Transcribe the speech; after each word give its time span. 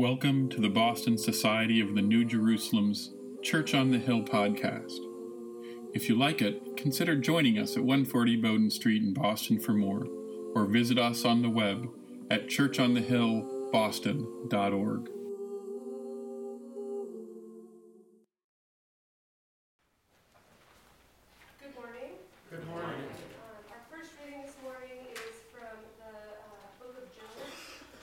Welcome 0.00 0.48
to 0.48 0.60
the 0.62 0.70
Boston 0.70 1.18
Society 1.18 1.78
of 1.82 1.94
the 1.94 2.00
New 2.00 2.24
Jerusalem's 2.24 3.12
Church 3.42 3.74
on 3.74 3.90
the 3.90 3.98
Hill 3.98 4.22
podcast. 4.22 4.96
If 5.92 6.08
you 6.08 6.18
like 6.18 6.40
it, 6.40 6.74
consider 6.78 7.14
joining 7.16 7.58
us 7.58 7.76
at 7.76 7.84
140 7.84 8.36
Bowdoin 8.36 8.70
Street 8.70 9.02
in 9.02 9.12
Boston 9.12 9.60
for 9.60 9.74
more, 9.74 10.06
or 10.54 10.64
visit 10.64 10.98
us 10.98 11.26
on 11.26 11.42
the 11.42 11.50
web 11.50 11.86
at 12.30 12.48
churchonthehillboston.org. 12.48 15.10
Good 21.60 21.76
morning. 21.76 22.16
Good 22.48 22.64
morning. 22.72 23.04
Um, 23.36 23.60
Our 23.68 23.84
first 23.92 24.16
reading 24.24 24.40
this 24.48 24.56
morning 24.64 25.12
is 25.12 25.44
from 25.52 25.76
the 26.00 26.08
uh, 26.08 26.72
book 26.80 26.96
of 26.96 27.04
Job, 27.12 27.36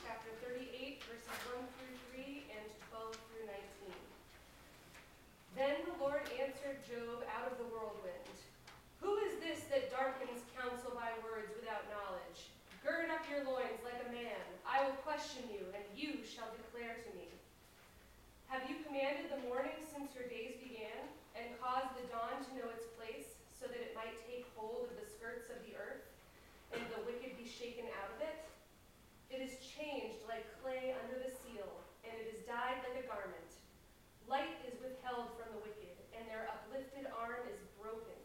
chapter 0.05 0.29
38, 0.45 1.01
verses 1.09 1.33
1 1.49 1.57
through 1.57 1.97
3 2.13 2.45
and 2.53 2.69
12 2.93 3.17
through 3.27 3.49
19. 3.49 3.57
Then 5.57 5.81
the 5.89 5.97
Lord 5.97 6.21
answered 6.37 6.85
Job 6.85 7.25
out 7.33 7.49
of 7.49 7.57
the 7.57 7.65
whirlwind. 7.73 8.29
Who 9.01 9.17
is 9.25 9.41
this 9.41 9.65
that 9.73 9.89
darkens 9.89 10.45
counsel 10.53 10.93
by 10.93 11.17
words 11.25 11.49
without 11.57 11.89
knowledge? 11.89 12.53
Gird 12.85 13.09
up 13.09 13.25
your 13.25 13.41
loins 13.43 13.81
like 13.81 13.97
a 14.05 14.09
man. 14.13 14.37
I 14.63 14.85
will 14.85 14.95
question 15.01 15.49
you, 15.49 15.65
and 15.73 15.83
you 15.97 16.21
shall 16.23 16.53
declare 16.53 17.01
to 17.03 17.09
me. 17.17 17.25
Have 18.47 18.69
you 18.69 18.79
commanded 18.85 19.27
the 19.33 19.41
morning 19.49 19.75
since 19.91 20.13
your 20.15 20.29
days 20.29 20.55
began, 20.61 21.09
and 21.35 21.57
caused 21.59 21.91
the 21.97 22.05
dawn 22.09 22.37
to 22.41 22.51
know 22.55 22.69
its 22.71 22.85
place, 22.95 23.35
so 23.57 23.65
that 23.67 23.81
it 23.81 23.93
might 23.97 24.15
take 24.29 24.45
hold 24.55 24.87
of 24.89 24.95
the 24.97 25.05
skirts 25.09 25.49
of 25.49 25.57
the 25.67 25.75
earth, 25.77 26.05
and 26.71 26.81
the 26.93 27.01
wicked 27.03 27.35
be 27.35 27.46
shaken 27.57 27.89
out 27.97 28.13
of 28.13 28.21
it? 28.21 28.37
It 29.33 29.41
is 29.41 29.57
changed 29.65 30.21
like 30.29 30.45
clay 30.61 30.93
under 30.93 31.17
the 31.17 31.33
seal, 31.41 31.67
and 32.05 32.13
it 32.13 32.29
is 32.29 32.45
dyed 32.45 32.79
like 32.85 33.01
a 33.01 33.09
garment. 33.09 33.51
Light 34.29 34.61
is 34.69 34.77
withheld 34.77 35.33
from 35.33 35.57
the 35.57 35.61
wicked, 35.65 35.97
and 36.13 36.29
their 36.29 36.45
uplifted 36.53 37.09
arm 37.09 37.41
is 37.49 37.57
broken. 37.81 38.15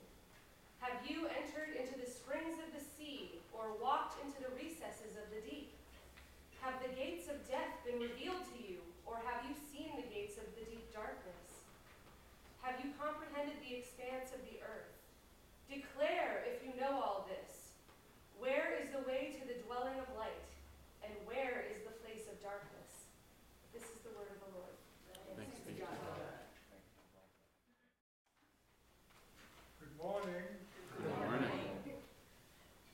Have 0.85 1.01
you 1.09 1.33
entered 1.33 1.73
into 1.75 1.97
the 1.97 2.07
springs 2.07 2.61
of 2.61 2.71
the 2.77 2.85
sea, 2.85 3.41
or 3.57 3.73
walked 3.81 4.21
into 4.21 4.37
the 4.45 4.53
recesses 4.53 5.17
of 5.17 5.27
the 5.33 5.41
deep? 5.49 5.73
Have 6.61 6.79
the 6.85 6.93
gates 6.95 7.27
of 7.33 7.41
death 7.49 7.83
been 7.83 7.99
revealed 7.99 8.45
to 8.53 8.59
you, 8.61 8.85
or 9.09 9.19
have 9.27 9.43
you 9.49 9.55
seen 9.73 9.97
the 9.97 10.07
gates 10.13 10.39
of 10.39 10.47
the 10.55 10.67
deep 10.69 10.87
darkness? 10.93 11.67
Have 12.63 12.79
you 12.79 12.95
comprehended 12.95 13.59
the 13.65 13.75
expanse 13.75 14.31
of 14.31 14.43
the 14.47 14.63
earth? 14.63 14.95
Declare 15.67 16.47
if 16.47 16.63
you 16.63 16.71
know 16.79 16.95
all 17.01 17.27
this. 17.27 17.75
Where 18.39 18.75
is 18.79 18.91
the 18.91 19.03
way 19.07 19.35
to 19.39 19.43
the 19.47 19.59
dwelling 19.67 19.99
of 20.03 20.07
light, 20.19 20.47
and 21.03 21.15
where 21.27 21.67
is 21.71 21.83
the 21.87 21.95
place 22.03 22.27
of 22.31 22.39
darkness? 22.43 23.07
This 23.75 23.87
is 23.87 24.03
the 24.03 24.11
word 24.19 24.31
of 24.35 24.39
the 24.43 24.51
Lord. 24.55 24.75
Thanks 25.39 25.59
be 25.63 25.79
to 25.79 25.87
God. 25.87 25.95
Good 29.79 29.95
morning. 29.95 30.47
Good 30.95 31.11
morning. 31.23 31.99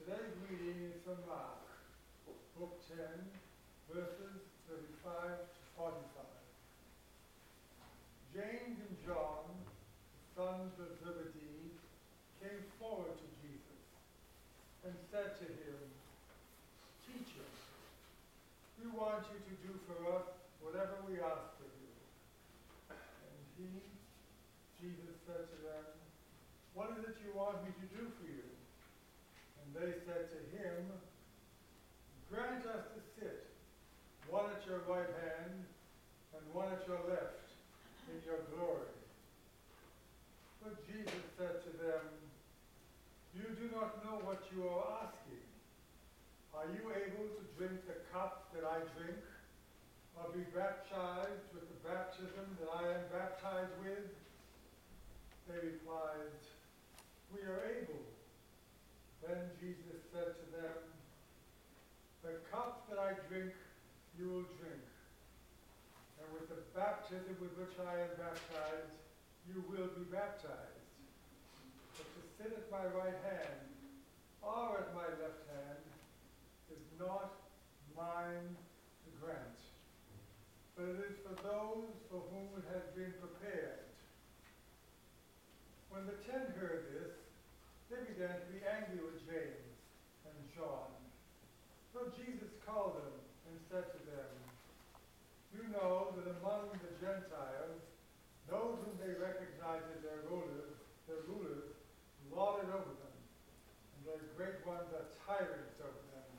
Today's 0.01 0.37
reading 0.49 0.89
is 0.89 0.97
from 1.05 1.21
Mark, 1.29 1.61
Book 2.57 2.81
10, 2.89 2.97
verses 3.93 4.41
35 4.69 5.49
to 5.49 5.63
45. 5.77 6.29
James 8.37 8.79
and 8.85 8.97
John, 9.05 9.49
the 9.49 10.21
sons 10.37 10.58
of 10.58 10.58
Zebedee, 10.77 11.73
came 12.43 12.65
forward 12.79 13.17
to 13.17 13.29
Jesus 13.41 13.83
and 14.85 14.95
said 15.11 15.39
to 15.41 15.47
him, 15.49 15.81
Teacher, 17.09 17.49
we 18.79 18.93
want 18.93 19.25
you 19.33 19.41
to 19.41 19.55
do 19.65 19.73
for 19.89 19.99
us 20.21 20.29
whatever 20.61 21.01
we 21.09 21.17
ask 21.19 21.57
of 21.59 21.73
you. 21.81 21.95
And 22.93 23.41
he, 23.57 23.71
Jesus, 24.77 25.17
said 25.27 25.49
to 25.49 25.59
them, 25.65 25.87
What 26.75 26.95
is 26.99 27.09
it 27.09 27.17
you 27.25 27.33
want 27.35 27.65
me 27.65 27.73
to 27.73 27.87
do 27.97 28.05
for 28.21 28.27
you? 28.29 28.49
And 29.65 29.67
they 29.73 29.93
said 30.05 30.31
to 30.31 30.41
him, 30.53 30.93
Grant 32.31 32.67
us 32.69 32.85
to 32.93 33.01
sit, 33.17 33.49
one 34.29 34.53
at 34.53 34.61
your 34.69 34.85
right 34.85 35.09
hand 35.25 35.65
and 36.37 36.43
one 36.53 36.69
at 36.69 36.85
your 36.87 37.01
left, 37.09 37.49
in 38.13 38.21
your 38.29 38.45
glory. 38.53 38.93
But 40.63 40.85
Jesus 40.85 41.25
said 41.39 41.65
to 41.65 41.73
them, 41.81 42.05
You 43.33 43.49
do 43.57 43.73
not 43.75 44.05
know 44.05 44.18
what 44.29 44.45
you 44.53 44.61
are 44.69 45.09
asking. 45.09 45.41
Are 46.53 46.69
you 46.69 46.85
able 46.93 47.33
to 47.33 47.43
drink 47.57 47.81
the 47.89 47.97
cup 48.13 48.53
that 48.53 48.61
I 48.61 48.85
drink, 48.93 49.25
or 50.13 50.29
be 50.37 50.45
baptized 50.53 51.49
with 51.57 51.65
the 51.65 51.81
baptism 51.81 52.45
that 52.61 52.69
I 52.69 52.93
am 52.93 53.09
baptized 53.09 53.73
with? 53.81 54.05
They 55.49 55.73
replied, 55.73 56.37
We 57.33 57.41
are 57.49 57.73
able. 57.73 58.05
Then 59.25 59.49
Jesus 59.65 59.97
said 60.13 60.37
to 60.37 60.47
them, 60.61 60.77
The 62.21 62.37
cup 62.53 62.85
that 62.93 63.01
I 63.01 63.17
drink, 63.33 63.57
you 64.21 64.29
will 64.29 64.49
drink. 64.61 64.85
And 66.21 66.29
with 66.37 66.53
the 66.53 66.61
baptism 66.77 67.33
with 67.41 67.57
which 67.57 67.81
I 67.81 67.97
am 68.05 68.13
baptized, 68.21 68.93
you 69.49 69.65
will 69.73 69.89
be 69.97 70.05
baptized. 70.13 70.85
But 71.97 72.05
to 72.13 72.21
sit 72.37 72.53
at 72.53 72.69
my 72.69 72.85
right 72.93 73.17
hand 73.25 73.78
or 74.49 74.81
at 74.81 74.97
my 74.97 75.09
left 75.21 75.45
hand 75.53 75.85
is 76.73 76.81
not 76.97 77.37
mine 77.93 78.57
to 79.05 79.11
grant, 79.21 79.61
but 80.73 80.89
it 80.89 80.99
is 81.05 81.17
for 81.21 81.37
those 81.45 81.93
for 82.09 82.25
whom 82.33 82.49
it 82.57 82.65
has 82.73 82.85
been 82.97 83.13
prepared. 83.21 83.85
When 85.93 86.09
the 86.09 86.17
ten 86.25 86.49
heard 86.57 86.89
this, 86.97 87.13
they 87.93 88.01
began 88.09 88.33
to 88.33 88.49
be 88.49 88.65
angry 88.65 89.05
with 89.05 89.21
James 89.29 89.77
and 90.25 90.37
John. 90.57 90.89
So 91.93 92.09
Jesus 92.17 92.53
called 92.65 93.01
them 93.01 93.17
and 93.49 93.57
said 93.69 93.85
to 93.93 94.01
them, 94.09 94.33
You 95.53 95.65
know 95.73 96.13
that 96.17 96.29
among 96.41 96.73
the 96.81 96.93
Gentiles, 97.01 97.81
those 98.49 98.81
whom 98.81 98.97
they 99.01 99.13
recognize 99.17 99.85
as 99.93 100.01
their 100.05 100.25
rulers, 100.29 100.77
their 101.09 101.25
rulers, 101.29 101.73
lord 102.29 102.65
it 102.65 102.71
over 102.73 102.93
them, 102.97 103.08
tyrants 105.29 105.77
over 105.85 106.05
them. 106.17 106.31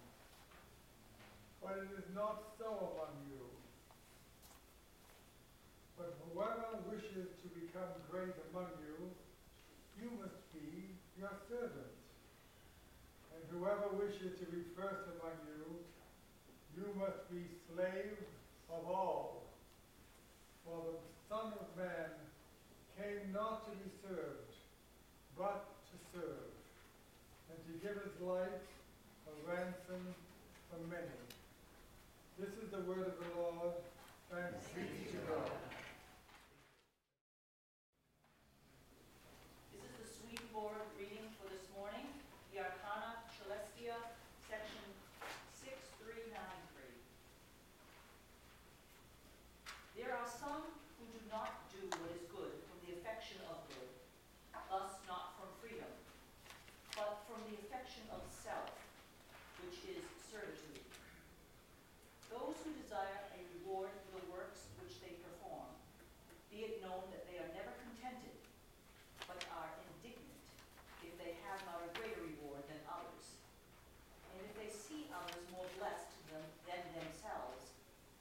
But 1.62 1.86
it 1.86 1.94
is 1.94 2.10
not 2.18 2.58
so 2.58 2.98
among 2.98 3.14
you. 3.30 3.46
But 5.94 6.18
whoever 6.26 6.82
wishes 6.90 7.30
to 7.46 7.48
become 7.54 7.94
great 8.10 8.34
among 8.50 8.74
you, 8.82 9.14
you 10.02 10.10
must 10.18 10.42
be 10.50 10.98
your 11.22 11.38
servant. 11.46 11.94
And 13.30 13.46
whoever 13.54 13.94
wishes 13.94 14.34
to 14.42 14.46
be 14.50 14.66
first 14.74 15.06
among 15.22 15.38
you, 15.46 15.86
you 16.74 16.90
must 16.98 17.30
be 17.30 17.46
slave 17.70 18.18
of 18.74 18.90
all. 18.90 19.54
For 20.66 20.82
the 20.82 20.98
Son 21.30 21.54
of 21.62 21.68
Man 21.78 22.10
came 22.98 23.30
not 23.34 23.70
to 23.70 23.72
be 23.78 23.92
served, 24.02 24.58
but 25.38 25.68
to 25.94 25.96
serve, 26.10 26.50
and 27.54 27.60
to 27.70 27.74
give 27.86 28.02
his 28.02 28.18
life 28.26 28.66
ransom 29.50 30.14
for 30.70 30.78
many. 30.94 31.18
This 32.38 32.54
is 32.62 32.70
the 32.70 32.86
word 32.86 33.02
of 33.02 33.18
the 33.18 33.30
Lord. 33.34 33.82
Thanks 34.30 34.70
be 34.78 34.86
to 35.10 35.20
God. 35.26 35.50
This 39.74 39.90
is 39.90 39.94
the 39.98 40.06
Swedenborg 40.06 40.86
reading 41.02 41.34
for 41.42 41.50
this 41.50 41.66
morning, 41.74 42.06
the 42.54 42.62
Arcana 42.62 43.26
Coelestia, 43.34 43.98
section 44.46 44.86
6393. 45.58 46.38
There 49.98 50.14
are 50.14 50.30
some 50.30 50.62
who 51.02 51.10
do 51.10 51.26
not 51.34 51.66
do 51.74 51.82
what 51.98 52.14
is 52.14 52.22
good 52.30 52.54
from 52.70 52.78
the 52.86 53.02
affection 53.02 53.42
of 53.50 53.66
good, 53.74 53.90
thus 54.70 55.02
not 55.10 55.42
from 55.42 55.50
freedom, 55.58 55.90
but 56.94 57.26
from 57.26 57.42
the 57.50 57.58
affection 57.66 58.06
of 58.14 58.22
self, 58.30 58.70
which 59.66 59.82
is 59.90 60.06
servitude. 60.30 60.86
Those 62.30 62.62
who 62.62 62.72
desire 62.78 63.28
a 63.34 63.42
reward 63.60 63.90
for 64.08 64.22
the 64.22 64.30
works 64.30 64.70
which 64.78 65.02
they 65.02 65.18
perform, 65.26 65.68
be 66.54 66.64
it 66.64 66.80
known 66.86 67.10
that 67.10 67.26
they 67.26 67.42
are 67.42 67.52
never 67.58 67.74
contented, 67.82 68.38
but 69.26 69.42
are 69.52 69.74
indignant 69.90 70.46
if 71.02 71.14
they 71.18 71.34
have 71.50 71.60
not 71.66 71.82
a 71.82 71.92
greater 71.98 72.22
reward 72.22 72.62
than 72.70 72.80
others. 72.86 73.26
And 74.32 74.46
if 74.46 74.54
they 74.56 74.70
see 74.70 75.10
others 75.12 75.42
more 75.50 75.68
blessed 75.82 76.14
than, 76.30 76.46
than 76.70 76.82
themselves, 76.94 77.74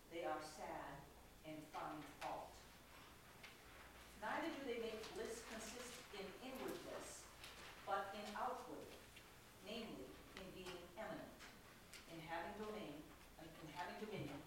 they 0.08 0.24
are 0.24 0.40
sad 0.40 0.96
and 1.44 1.56
find 1.70 2.00
fault. 2.24 2.52
Neither 4.24 4.48
do 4.48 4.60
they 4.64 4.80
make 4.80 5.00
bliss 5.14 5.44
consist 5.52 5.94
in 6.16 6.24
inward 6.40 6.76
bliss, 6.88 7.24
but 7.84 8.12
in 8.16 8.24
outward, 8.34 8.88
namely, 9.64 10.08
in 10.36 10.46
being 10.56 10.80
eminent, 10.98 11.38
in 12.12 12.18
having 12.28 12.52
domain, 12.60 12.98
in 13.40 13.68
having 13.72 13.96
dominion, 14.02 14.38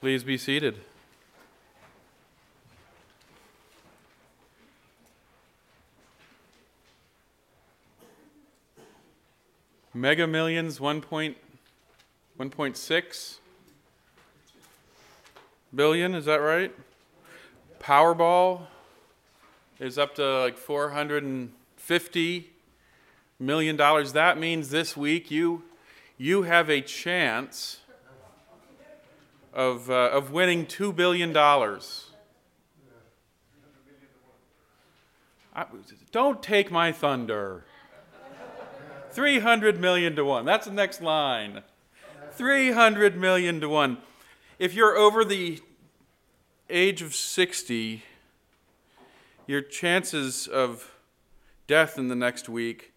Please 0.00 0.24
be 0.24 0.38
seated. 0.38 0.80
Mega 9.92 10.26
Millions 10.26 10.78
1.1.6 10.78 13.38
billion, 15.74 16.14
is 16.14 16.24
that 16.24 16.36
right? 16.36 16.74
Powerball 17.78 18.62
is 19.78 19.98
up 19.98 20.14
to 20.14 20.40
like 20.40 20.56
450 20.56 22.50
million 23.38 23.76
dollars. 23.76 24.14
That 24.14 24.38
means 24.38 24.70
this 24.70 24.96
week 24.96 25.30
you 25.30 25.62
you 26.16 26.44
have 26.44 26.70
a 26.70 26.80
chance 26.80 27.79
of, 29.52 29.90
uh, 29.90 30.10
of 30.12 30.30
winning 30.30 30.66
$2 30.66 30.94
billion. 30.94 31.36
I, 31.36 31.80
don't 36.12 36.42
take 36.42 36.70
my 36.70 36.92
thunder. 36.92 37.64
300 39.10 39.80
million 39.80 40.14
to 40.16 40.24
1. 40.24 40.44
That's 40.44 40.66
the 40.66 40.72
next 40.72 41.02
line. 41.02 41.62
300 42.32 43.16
million 43.16 43.60
to 43.60 43.68
1. 43.68 43.98
If 44.58 44.74
you're 44.74 44.96
over 44.96 45.24
the 45.24 45.60
age 46.68 47.02
of 47.02 47.14
60, 47.14 48.02
your 49.46 49.60
chances 49.60 50.46
of 50.46 50.92
death 51.66 51.98
in 51.98 52.08
the 52.08 52.14
next 52.14 52.48
week 52.48 52.92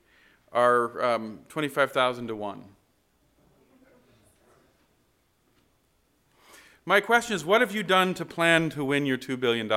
are 0.51 1.03
um, 1.03 1.39
25,000 1.49 2.27
to 2.27 2.35
1. 2.35 2.63
My 6.85 6.99
question 6.99 7.35
is 7.35 7.45
what 7.45 7.61
have 7.61 7.73
you 7.73 7.83
done 7.83 8.13
to 8.15 8.25
plan 8.25 8.69
to 8.71 8.83
win 8.83 9.05
your 9.05 9.17
$2 9.17 9.39
billion? 9.39 9.71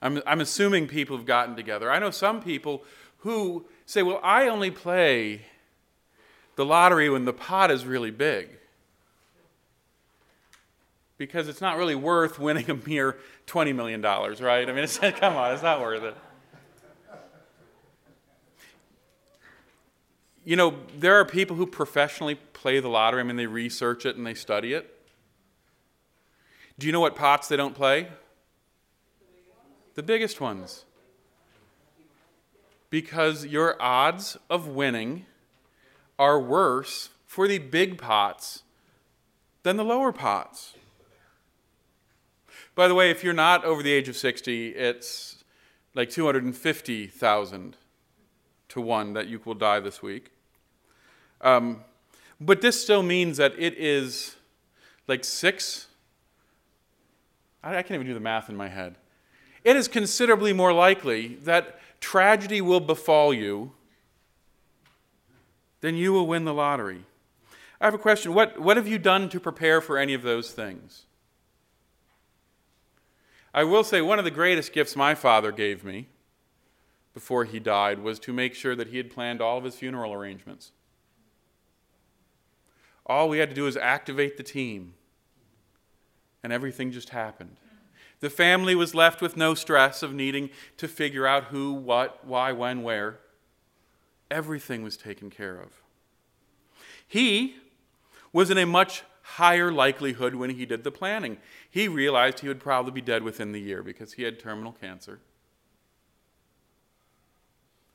I'm, 0.00 0.22
I'm 0.26 0.40
assuming 0.40 0.86
people 0.86 1.16
have 1.16 1.26
gotten 1.26 1.56
together. 1.56 1.90
I 1.90 1.98
know 1.98 2.10
some 2.10 2.42
people 2.42 2.82
who 3.18 3.66
say, 3.86 4.02
well, 4.02 4.20
I 4.22 4.48
only 4.48 4.70
play 4.70 5.42
the 6.56 6.64
lottery 6.64 7.08
when 7.10 7.24
the 7.24 7.32
pot 7.32 7.70
is 7.70 7.84
really 7.84 8.10
big. 8.10 8.48
Because 11.16 11.48
it's 11.48 11.60
not 11.60 11.76
really 11.76 11.94
worth 11.94 12.38
winning 12.38 12.70
a 12.70 12.74
mere 12.74 13.16
$20 13.46 13.74
million, 13.74 14.02
right? 14.02 14.68
I 14.68 14.72
mean, 14.72 14.86
come 15.12 15.36
on, 15.36 15.52
it's 15.52 15.62
not 15.62 15.80
worth 15.80 16.02
it. 16.02 16.16
You 20.44 20.56
know, 20.56 20.74
there 20.98 21.14
are 21.14 21.24
people 21.24 21.56
who 21.56 21.66
professionally 21.66 22.34
play 22.34 22.80
the 22.80 22.88
lottery. 22.88 23.20
I 23.20 23.22
mean, 23.24 23.36
they 23.36 23.46
research 23.46 24.04
it 24.04 24.16
and 24.16 24.26
they 24.26 24.34
study 24.34 24.74
it. 24.74 24.90
Do 26.78 26.86
you 26.86 26.92
know 26.92 27.00
what 27.00 27.16
pots 27.16 27.48
they 27.48 27.56
don't 27.56 27.74
play? 27.74 28.08
The 29.94 30.02
biggest 30.02 30.40
ones 30.40 30.84
because 32.94 33.44
your 33.44 33.74
odds 33.82 34.36
of 34.48 34.68
winning 34.68 35.26
are 36.16 36.38
worse 36.38 37.10
for 37.26 37.48
the 37.48 37.58
big 37.58 37.98
pots 37.98 38.62
than 39.64 39.76
the 39.76 39.82
lower 39.82 40.12
pots. 40.12 40.74
By 42.76 42.86
the 42.86 42.94
way, 42.94 43.10
if 43.10 43.24
you're 43.24 43.32
not 43.32 43.64
over 43.64 43.82
the 43.82 43.92
age 43.92 44.08
of 44.08 44.16
60, 44.16 44.76
it's 44.76 45.42
like 45.94 46.08
250,000 46.08 47.76
to 48.68 48.80
1 48.80 49.12
that 49.14 49.26
you 49.26 49.40
will 49.44 49.54
die 49.54 49.80
this 49.80 50.00
week. 50.00 50.30
Um, 51.44 51.84
but 52.40 52.60
this 52.60 52.82
still 52.82 53.04
means 53.04 53.36
that 53.36 53.52
it 53.56 53.74
is 53.78 54.34
like 55.06 55.22
six. 55.22 55.86
I, 57.62 57.76
I 57.76 57.82
can't 57.82 57.92
even 57.92 58.06
do 58.06 58.14
the 58.14 58.20
math 58.20 58.48
in 58.48 58.56
my 58.56 58.68
head. 58.68 58.96
It 59.62 59.76
is 59.76 59.86
considerably 59.86 60.52
more 60.52 60.72
likely 60.72 61.36
that 61.44 61.78
tragedy 62.00 62.60
will 62.60 62.80
befall 62.80 63.32
you, 63.32 63.72
than 65.84 65.96
you 65.96 66.14
will 66.14 66.26
win 66.26 66.46
the 66.46 66.54
lottery. 66.54 67.04
I 67.78 67.84
have 67.84 67.92
a 67.92 67.98
question. 67.98 68.32
What, 68.32 68.58
what 68.58 68.78
have 68.78 68.88
you 68.88 68.98
done 68.98 69.28
to 69.28 69.38
prepare 69.38 69.82
for 69.82 69.98
any 69.98 70.14
of 70.14 70.22
those 70.22 70.50
things? 70.50 71.04
I 73.52 73.64
will 73.64 73.84
say 73.84 74.00
one 74.00 74.18
of 74.18 74.24
the 74.24 74.30
greatest 74.30 74.72
gifts 74.72 74.96
my 74.96 75.14
father 75.14 75.52
gave 75.52 75.84
me 75.84 76.08
before 77.12 77.44
he 77.44 77.60
died 77.60 77.98
was 77.98 78.18
to 78.20 78.32
make 78.32 78.54
sure 78.54 78.74
that 78.74 78.88
he 78.88 78.96
had 78.96 79.10
planned 79.10 79.42
all 79.42 79.58
of 79.58 79.64
his 79.64 79.74
funeral 79.74 80.14
arrangements. 80.14 80.72
All 83.06 83.28
we 83.28 83.38
had 83.38 83.50
to 83.50 83.54
do 83.54 83.64
was 83.64 83.76
activate 83.76 84.36
the 84.36 84.42
team, 84.42 84.94
and 86.42 86.52
everything 86.52 86.90
just 86.90 87.10
happened. 87.10 87.56
The 88.20 88.30
family 88.30 88.74
was 88.74 88.94
left 88.94 89.20
with 89.20 89.36
no 89.36 89.54
stress 89.54 90.02
of 90.02 90.14
needing 90.14 90.50
to 90.78 90.88
figure 90.88 91.26
out 91.26 91.44
who, 91.44 91.74
what, 91.74 92.24
why, 92.24 92.52
when, 92.52 92.82
where. 92.82 93.18
Everything 94.30 94.82
was 94.82 94.96
taken 94.96 95.28
care 95.28 95.60
of. 95.60 95.82
He 97.06 97.56
was 98.32 98.50
in 98.50 98.56
a 98.56 98.64
much 98.64 99.02
higher 99.22 99.70
likelihood 99.70 100.34
when 100.34 100.50
he 100.50 100.64
did 100.64 100.84
the 100.84 100.90
planning. 100.90 101.38
He 101.70 101.88
realized 101.88 102.40
he 102.40 102.48
would 102.48 102.60
probably 102.60 102.92
be 102.92 103.00
dead 103.00 103.22
within 103.22 103.52
the 103.52 103.60
year 103.60 103.82
because 103.82 104.14
he 104.14 104.22
had 104.22 104.38
terminal 104.38 104.72
cancer. 104.72 105.20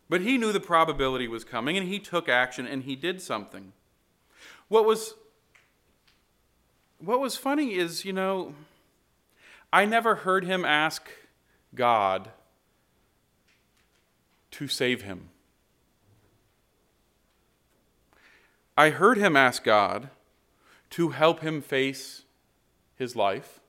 But 0.09 0.21
he 0.21 0.37
knew 0.37 0.51
the 0.51 0.59
probability 0.59 1.27
was 1.27 1.43
coming 1.43 1.77
and 1.77 1.87
he 1.87 1.99
took 1.99 2.27
action 2.27 2.65
and 2.65 2.83
he 2.83 2.95
did 2.95 3.21
something. 3.21 3.73
What 4.69 4.85
was 4.85 5.15
what 6.99 7.19
was 7.19 7.35
funny 7.35 7.75
is, 7.75 8.03
you 8.03 8.13
know, 8.13 8.53
I 9.71 9.85
never 9.85 10.15
heard 10.15 10.43
him 10.43 10.65
ask 10.65 11.09
God 11.73 12.29
to 14.51 14.67
save 14.67 15.03
him. 15.03 15.29
I 18.77 18.89
heard 18.89 19.17
him 19.17 19.35
ask 19.35 19.63
God 19.63 20.09
to 20.91 21.09
help 21.09 21.41
him 21.41 21.61
face 21.61 22.23
his 22.95 23.15
life. 23.15 23.59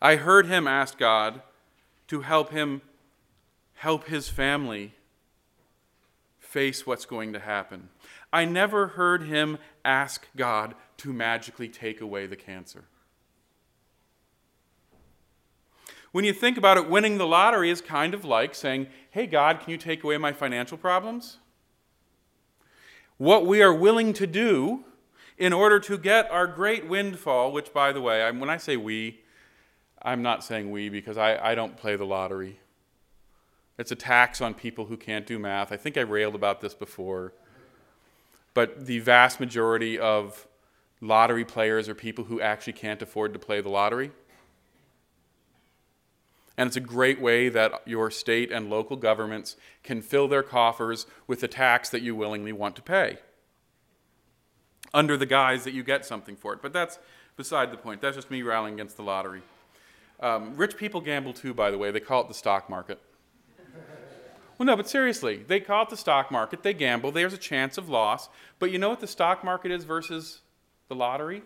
I 0.00 0.16
heard 0.16 0.46
him 0.46 0.66
ask 0.66 0.98
God 0.98 1.42
to 2.08 2.22
help 2.22 2.50
him 2.50 2.82
help 3.74 4.08
his 4.08 4.28
family 4.28 4.94
face 6.38 6.86
what's 6.86 7.04
going 7.04 7.32
to 7.32 7.38
happen. 7.38 7.88
I 8.32 8.44
never 8.44 8.88
heard 8.88 9.24
him 9.24 9.58
ask 9.84 10.26
God 10.36 10.74
to 10.98 11.12
magically 11.12 11.68
take 11.68 12.00
away 12.00 12.26
the 12.26 12.36
cancer. 12.36 12.84
When 16.12 16.24
you 16.24 16.32
think 16.32 16.58
about 16.58 16.76
it, 16.76 16.88
winning 16.88 17.18
the 17.18 17.26
lottery 17.26 17.70
is 17.70 17.80
kind 17.80 18.14
of 18.14 18.24
like 18.24 18.54
saying, 18.54 18.86
Hey, 19.10 19.26
God, 19.26 19.60
can 19.60 19.70
you 19.70 19.78
take 19.78 20.04
away 20.04 20.18
my 20.18 20.32
financial 20.32 20.76
problems? 20.76 21.38
What 23.16 23.46
we 23.46 23.62
are 23.62 23.74
willing 23.74 24.12
to 24.14 24.26
do 24.26 24.84
in 25.38 25.52
order 25.52 25.80
to 25.80 25.96
get 25.98 26.30
our 26.30 26.46
great 26.46 26.86
windfall, 26.86 27.52
which, 27.52 27.72
by 27.72 27.92
the 27.92 28.00
way, 28.00 28.30
when 28.30 28.50
I 28.50 28.58
say 28.58 28.76
we, 28.76 29.20
I'm 30.02 30.22
not 30.22 30.44
saying 30.44 30.70
we 30.70 30.88
because 30.88 31.16
I, 31.16 31.36
I 31.36 31.54
don't 31.54 31.76
play 31.76 31.96
the 31.96 32.04
lottery. 32.04 32.60
It's 33.78 33.90
a 33.90 33.96
tax 33.96 34.40
on 34.40 34.54
people 34.54 34.86
who 34.86 34.96
can't 34.96 35.26
do 35.26 35.38
math. 35.38 35.72
I 35.72 35.76
think 35.76 35.96
I 35.96 36.02
railed 36.02 36.34
about 36.34 36.60
this 36.60 36.74
before. 36.74 37.32
But 38.54 38.86
the 38.86 38.98
vast 38.98 39.40
majority 39.40 39.98
of 39.98 40.46
lottery 41.00 41.44
players 41.44 41.88
are 41.88 41.94
people 41.94 42.24
who 42.24 42.40
actually 42.40 42.74
can't 42.74 43.02
afford 43.02 43.32
to 43.32 43.38
play 43.38 43.60
the 43.60 43.68
lottery. 43.68 44.12
And 46.56 46.66
it's 46.66 46.76
a 46.76 46.80
great 46.80 47.20
way 47.20 47.48
that 47.48 47.82
your 47.86 48.10
state 48.10 48.52
and 48.52 48.68
local 48.68 48.96
governments 48.96 49.56
can 49.82 50.02
fill 50.02 50.28
their 50.28 50.42
coffers 50.42 51.06
with 51.26 51.40
the 51.40 51.48
tax 51.48 51.88
that 51.90 52.02
you 52.02 52.14
willingly 52.14 52.52
want 52.52 52.76
to 52.76 52.82
pay 52.82 53.18
under 54.94 55.16
the 55.16 55.26
guise 55.26 55.64
that 55.64 55.72
you 55.72 55.82
get 55.82 56.04
something 56.04 56.36
for 56.36 56.52
it. 56.52 56.60
But 56.60 56.72
that's 56.72 56.98
beside 57.36 57.72
the 57.72 57.76
point. 57.76 58.00
That's 58.00 58.16
just 58.16 58.30
me 58.30 58.42
rallying 58.42 58.74
against 58.74 58.96
the 58.96 59.02
lottery. 59.02 59.42
Um, 60.20 60.54
rich 60.56 60.76
people 60.76 61.00
gamble 61.00 61.32
too, 61.32 61.54
by 61.54 61.70
the 61.70 61.78
way. 61.78 61.90
They 61.90 62.00
call 62.00 62.22
it 62.22 62.28
the 62.28 62.34
stock 62.34 62.68
market. 62.68 63.00
Well, 64.62 64.66
no, 64.68 64.76
but 64.76 64.88
seriously, 64.88 65.42
they 65.44 65.58
call 65.58 65.82
it 65.82 65.90
the 65.90 65.96
stock 65.96 66.30
market. 66.30 66.62
They 66.62 66.72
gamble. 66.72 67.10
There's 67.10 67.32
a 67.32 67.36
chance 67.36 67.78
of 67.78 67.88
loss. 67.88 68.28
But 68.60 68.70
you 68.70 68.78
know 68.78 68.90
what 68.90 69.00
the 69.00 69.08
stock 69.08 69.42
market 69.42 69.72
is 69.72 69.82
versus 69.82 70.40
the 70.86 70.94
lottery? 70.94 71.42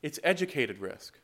It's 0.00 0.18
educated 0.24 0.78
risk. 0.78 1.18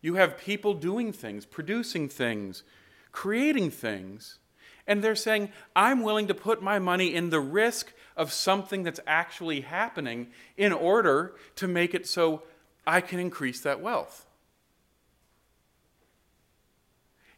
You 0.00 0.14
have 0.14 0.38
people 0.38 0.74
doing 0.74 1.12
things, 1.12 1.44
producing 1.44 2.08
things, 2.08 2.62
creating 3.10 3.72
things, 3.72 4.38
and 4.86 5.02
they're 5.02 5.16
saying, 5.16 5.50
I'm 5.74 6.04
willing 6.04 6.28
to 6.28 6.34
put 6.34 6.62
my 6.62 6.78
money 6.78 7.12
in 7.12 7.30
the 7.30 7.40
risk 7.40 7.92
of 8.16 8.32
something 8.32 8.84
that's 8.84 9.00
actually 9.08 9.62
happening 9.62 10.28
in 10.56 10.72
order 10.72 11.34
to 11.56 11.66
make 11.66 11.96
it 11.96 12.06
so 12.06 12.44
I 12.86 13.00
can 13.00 13.18
increase 13.18 13.58
that 13.62 13.80
wealth. 13.80 14.24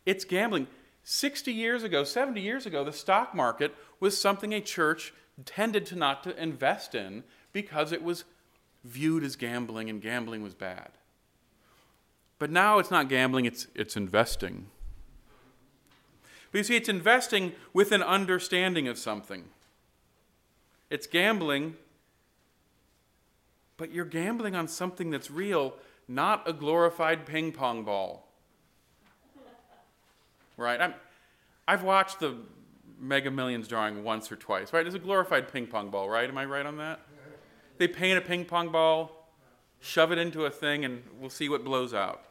It's 0.05 0.27
gambling. 0.27 0.67
60 1.11 1.55
years 1.55 1.85
ago, 1.85 2.05
70 2.05 2.38
years 2.38 2.67
ago, 2.67 2.85
the 2.85 2.93
stock 2.93 3.35
market 3.35 3.75
was 3.99 4.21
something 4.21 4.53
a 4.53 4.61
church 4.61 5.15
tended 5.47 5.87
to 5.87 5.97
not 5.97 6.23
to 6.25 6.38
invest 6.38 6.95
in 6.95 7.25
because 7.50 7.93
it 7.93 8.03
was 8.03 8.25
viewed 8.85 9.25
as 9.25 9.35
gambling 9.35 9.88
and 9.88 10.03
gambling 10.03 10.43
was 10.43 10.53
bad. 10.53 10.91
But 12.38 12.50
now 12.50 12.79
it's 12.79 12.91
not 12.91 13.09
gambling, 13.09 13.47
it's, 13.47 13.69
it's 13.75 13.97
investing. 13.97 14.67
But 16.53 16.59
you 16.59 16.65
see, 16.65 16.77
it's 16.77 16.91
investing 16.91 17.53
with 17.73 17.91
an 17.91 18.03
understanding 18.03 18.87
of 18.87 18.99
something. 18.99 19.45
It's 20.91 21.07
gambling, 21.07 21.77
but 23.79 23.93
you're 23.93 24.05
gambling 24.05 24.55
on 24.55 24.69
something 24.69 25.09
that's 25.09 25.31
real, 25.31 25.77
not 26.07 26.47
a 26.47 26.53
glorified 26.53 27.25
ping 27.25 27.53
pong 27.53 27.83
ball. 27.83 28.27
Right? 30.59 30.79
I'm, 30.79 30.95
I've 31.67 31.83
watched 31.83 32.21
the 32.21 32.37
Mega 33.00 33.31
Millions 33.31 33.69
drawing 33.69 34.05
once 34.05 34.31
or 34.31 34.37
twice, 34.37 34.73
right? 34.73 34.85
It's 34.85 34.95
a 34.95 34.99
glorified 34.99 35.50
ping 35.50 35.67
pong 35.67 35.88
ball, 35.88 36.11
right? 36.11 36.29
Am 36.29 36.37
I 36.37 36.45
right 36.45 36.67
on 36.67 36.77
that? 36.77 37.00
They 37.79 37.88
paint 37.88 38.19
a 38.19 38.21
ping 38.21 38.45
pong 38.45 38.71
ball, 38.71 39.31
shove 39.81 40.12
it 40.12 40.19
into 40.19 40.45
a 40.45 40.50
thing, 40.50 40.85
and 40.85 41.03
we'll 41.19 41.31
see 41.31 41.49
what 41.49 41.65
blows 41.65 41.95
out. 41.95 42.25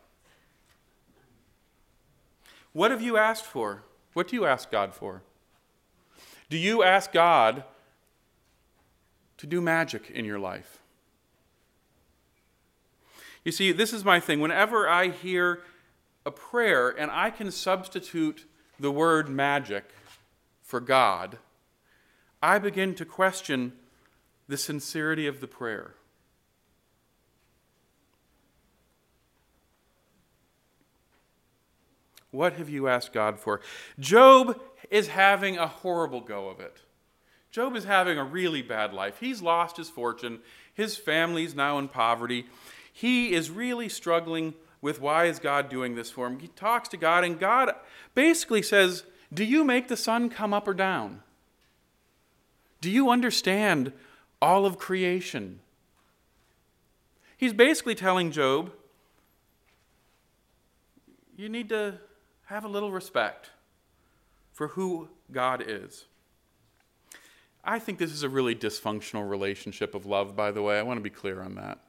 What 2.73 2.91
have 2.91 3.01
you 3.01 3.17
asked 3.17 3.45
for? 3.45 3.83
What 4.13 4.27
do 4.27 4.35
you 4.35 4.45
ask 4.45 4.69
God 4.69 4.93
for? 4.93 5.23
Do 6.49 6.57
you 6.57 6.83
ask 6.83 7.11
God 7.11 7.63
to 9.37 9.47
do 9.47 9.61
magic 9.61 10.09
in 10.09 10.25
your 10.25 10.39
life? 10.39 10.79
You 13.45 13.51
see, 13.53 13.71
this 13.71 13.93
is 13.93 14.03
my 14.03 14.19
thing. 14.19 14.41
Whenever 14.41 14.89
I 14.89 15.07
hear 15.09 15.61
a 16.27 16.31
prayer 16.31 16.89
and 16.89 17.09
I 17.09 17.29
can 17.31 17.49
substitute 17.51 18.45
the 18.77 18.91
word 18.91 19.29
magic 19.29 19.85
for 20.61 20.81
God, 20.81 21.37
I 22.43 22.59
begin 22.59 22.93
to 22.95 23.05
question 23.05 23.71
the 24.49 24.57
sincerity 24.57 25.25
of 25.25 25.39
the 25.39 25.47
prayer. 25.47 25.93
What 32.31 32.53
have 32.53 32.69
you 32.69 32.89
asked 32.89 33.13
God 33.13 33.39
for? 33.39 33.61
Job 33.97 34.59
is 34.91 35.07
having 35.07 35.57
a 35.57 35.65
horrible 35.65 36.19
go 36.19 36.49
of 36.49 36.59
it. 36.59 36.81
Job 37.51 37.73
is 37.77 37.85
having 37.85 38.17
a 38.17 38.25
really 38.25 38.61
bad 38.61 38.93
life. 38.93 39.17
He's 39.21 39.41
lost 39.41 39.77
his 39.77 39.89
fortune. 39.89 40.39
His 40.73 40.97
family's 40.97 41.55
now 41.55 41.79
in 41.79 41.87
poverty. 41.87 42.45
He 42.91 43.33
is 43.33 43.49
really 43.49 43.87
struggling 43.87 44.53
with 44.87 45.01
why 45.01 45.25
is 45.25 45.37
God 45.37 45.67
doing 45.67 45.95
this 45.95 46.09
for 46.09 46.27
him. 46.27 46.39
He 46.39 46.47
talks 46.47 46.87
to 46.87 46.97
God, 46.97 47.25
and 47.25 47.37
God 47.37 47.75
basically 48.15 48.61
says, 48.61 49.03
Do 49.33 49.43
you 49.43 49.65
make 49.65 49.89
the 49.89 49.97
sun 49.97 50.29
come 50.29 50.53
up 50.53 50.65
or 50.65 50.73
down? 50.73 51.23
Do 52.79 52.89
you 52.89 53.09
understand 53.09 53.91
all 54.41 54.65
of 54.65 54.77
creation? 54.77 55.59
He's 57.35 57.51
basically 57.51 57.95
telling 57.95 58.31
Job, 58.31 58.71
You 61.35 61.49
need 61.49 61.67
to 61.67 61.95
have 62.45 62.63
a 62.63 62.69
little 62.69 62.93
respect 62.93 63.49
for 64.53 64.69
who 64.69 65.09
God 65.33 65.61
is. 65.67 66.05
I 67.61 67.79
think 67.79 67.99
this 67.99 68.13
is 68.13 68.23
a 68.23 68.29
really 68.29 68.55
dysfunctional 68.55 69.29
relationship 69.29 69.93
of 69.95 70.05
love, 70.05 70.33
by 70.33 70.51
the 70.51 70.61
way. 70.61 70.79
I 70.79 70.83
want 70.83 70.97
to 70.97 71.03
be 71.03 71.09
clear 71.09 71.41
on 71.41 71.55
that. 71.55 71.79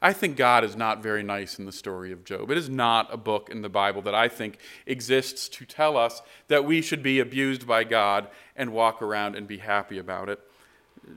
I 0.00 0.12
think 0.12 0.36
God 0.36 0.62
is 0.62 0.76
not 0.76 1.02
very 1.02 1.24
nice 1.24 1.58
in 1.58 1.66
the 1.66 1.72
story 1.72 2.12
of 2.12 2.24
Job. 2.24 2.50
It 2.50 2.58
is 2.58 2.68
not 2.68 3.12
a 3.12 3.16
book 3.16 3.48
in 3.50 3.62
the 3.62 3.68
Bible 3.68 4.00
that 4.02 4.14
I 4.14 4.28
think 4.28 4.58
exists 4.86 5.48
to 5.48 5.64
tell 5.64 5.96
us 5.96 6.22
that 6.46 6.64
we 6.64 6.80
should 6.80 7.02
be 7.02 7.18
abused 7.18 7.66
by 7.66 7.82
God 7.82 8.28
and 8.54 8.72
walk 8.72 9.02
around 9.02 9.34
and 9.34 9.48
be 9.48 9.58
happy 9.58 9.98
about 9.98 10.28
it. 10.28 10.40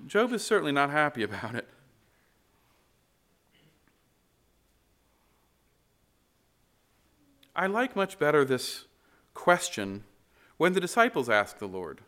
Job 0.08 0.34
is 0.34 0.44
certainly 0.44 0.72
not 0.72 0.90
happy 0.90 1.22
about 1.24 1.54
it. 1.54 1.68
I 7.56 7.68
like 7.68 7.96
much 7.96 8.18
better 8.18 8.44
this 8.46 8.86
question 9.34 10.06
when 10.58 10.74
the 10.74 10.80
disciples 10.80 11.30
ask 11.30 11.60
the 11.60 11.68
Lord 11.68 12.02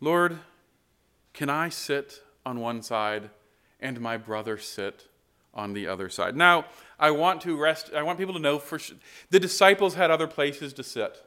Lord, 0.00 0.38
can 1.32 1.50
I 1.50 1.68
sit 1.68 2.22
on 2.46 2.60
one 2.60 2.82
side 2.82 3.30
and 3.80 4.00
my 4.00 4.16
brother 4.16 4.58
sit 4.58 5.08
on 5.54 5.72
the 5.72 5.86
other 5.86 6.08
side? 6.08 6.36
Now, 6.36 6.66
I 6.98 7.10
want 7.10 7.40
to 7.42 7.56
rest, 7.56 7.92
I 7.94 8.02
want 8.02 8.18
people 8.18 8.34
to 8.34 8.40
know 8.40 8.58
for 8.58 8.78
sure, 8.78 8.96
the 9.30 9.40
disciples 9.40 9.94
had 9.94 10.10
other 10.10 10.26
places 10.26 10.72
to 10.74 10.82
sit. 10.82 11.24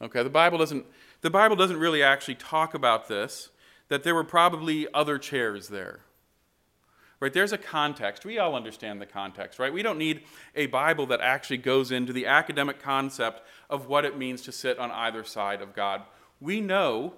Okay, 0.00 0.22
the 0.22 0.30
Bible 0.30 0.58
doesn't 0.58 0.86
the 1.22 1.30
Bible 1.30 1.56
doesn't 1.56 1.78
really 1.78 2.02
actually 2.02 2.34
talk 2.34 2.74
about 2.74 3.08
this, 3.08 3.50
that 3.88 4.02
there 4.02 4.14
were 4.14 4.24
probably 4.24 4.86
other 4.92 5.18
chairs 5.18 5.68
there. 5.68 6.00
Right? 7.18 7.32
There's 7.32 7.52
a 7.52 7.58
context. 7.58 8.26
We 8.26 8.38
all 8.38 8.54
understand 8.54 9.00
the 9.00 9.06
context, 9.06 9.58
right? 9.58 9.72
We 9.72 9.82
don't 9.82 9.96
need 9.96 10.22
a 10.54 10.66
Bible 10.66 11.06
that 11.06 11.22
actually 11.22 11.56
goes 11.56 11.90
into 11.90 12.12
the 12.12 12.26
academic 12.26 12.80
concept 12.80 13.40
of 13.70 13.88
what 13.88 14.04
it 14.04 14.18
means 14.18 14.42
to 14.42 14.52
sit 14.52 14.78
on 14.78 14.90
either 14.90 15.24
side 15.24 15.62
of 15.62 15.74
God. 15.74 16.02
We 16.40 16.60
know 16.60 17.14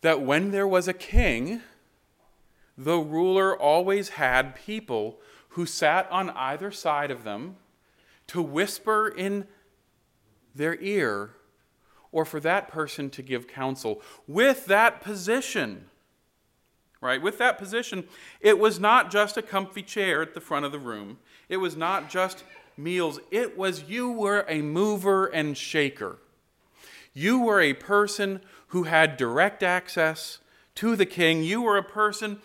that 0.00 0.22
when 0.22 0.52
there 0.52 0.66
was 0.66 0.88
a 0.88 0.94
king, 0.94 1.60
the 2.76 2.98
ruler 2.98 3.56
always 3.56 4.10
had 4.10 4.54
people 4.54 5.20
who 5.50 5.66
sat 5.66 6.10
on 6.10 6.30
either 6.30 6.70
side 6.70 7.10
of 7.10 7.24
them 7.24 7.56
to 8.26 8.42
whisper 8.42 9.08
in 9.08 9.46
their 10.54 10.76
ear 10.80 11.30
or 12.10 12.24
for 12.24 12.40
that 12.40 12.68
person 12.68 13.10
to 13.10 13.22
give 13.22 13.46
counsel. 13.46 14.00
With 14.26 14.66
that 14.66 15.00
position, 15.00 15.86
right? 17.00 17.20
With 17.20 17.38
that 17.38 17.58
position, 17.58 18.04
it 18.40 18.58
was 18.58 18.80
not 18.80 19.10
just 19.10 19.36
a 19.36 19.42
comfy 19.42 19.82
chair 19.82 20.22
at 20.22 20.34
the 20.34 20.40
front 20.40 20.64
of 20.64 20.72
the 20.72 20.78
room, 20.78 21.18
it 21.48 21.58
was 21.58 21.76
not 21.76 22.08
just 22.08 22.44
meals, 22.76 23.20
it 23.30 23.56
was 23.56 23.84
you 23.84 24.10
were 24.10 24.44
a 24.48 24.62
mover 24.62 25.26
and 25.26 25.56
shaker. 25.56 26.18
You 27.12 27.40
were 27.40 27.60
a 27.60 27.74
person 27.74 28.40
who 28.68 28.84
had 28.84 29.16
direct 29.16 29.62
access 29.62 30.38
to 30.76 30.96
the 30.96 31.06
king. 31.06 31.44
You 31.44 31.62
were 31.62 31.76
a 31.76 31.82
person 31.82 32.40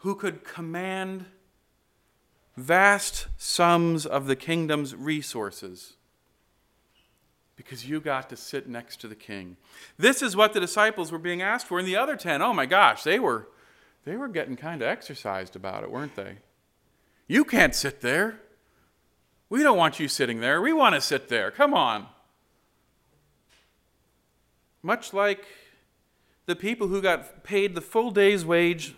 who 0.00 0.14
could 0.14 0.44
command 0.44 1.26
vast 2.56 3.26
sums 3.36 4.06
of 4.06 4.26
the 4.26 4.36
kingdom's 4.36 4.94
resources 4.94 5.94
because 7.56 7.86
you 7.86 8.00
got 8.00 8.30
to 8.30 8.36
sit 8.36 8.66
next 8.66 9.00
to 9.00 9.08
the 9.08 9.14
king. 9.14 9.56
This 9.98 10.22
is 10.22 10.34
what 10.34 10.54
the 10.54 10.60
disciples 10.60 11.12
were 11.12 11.18
being 11.18 11.42
asked 11.42 11.66
for. 11.66 11.78
And 11.78 11.86
the 11.86 11.96
other 11.96 12.16
10, 12.16 12.40
oh 12.40 12.54
my 12.54 12.66
gosh, 12.66 13.02
they 13.02 13.18
were 13.18 13.48
they 14.04 14.16
were 14.16 14.28
getting 14.28 14.56
kind 14.56 14.80
of 14.80 14.88
exercised 14.88 15.54
about 15.54 15.82
it, 15.84 15.90
weren't 15.90 16.16
they? 16.16 16.38
You 17.28 17.44
can't 17.44 17.74
sit 17.74 18.00
there. 18.00 18.40
We 19.50 19.62
don't 19.62 19.76
want 19.76 20.00
you 20.00 20.08
sitting 20.08 20.40
there. 20.40 20.62
We 20.62 20.72
want 20.72 20.94
to 20.94 21.02
sit 21.02 21.28
there. 21.28 21.50
Come 21.50 21.74
on. 21.74 22.06
Much 24.82 25.12
like 25.12 25.44
the 26.46 26.56
people 26.56 26.88
who 26.88 27.02
got 27.02 27.44
paid 27.44 27.74
the 27.74 27.82
full 27.82 28.10
day's 28.10 28.44
wage 28.44 28.94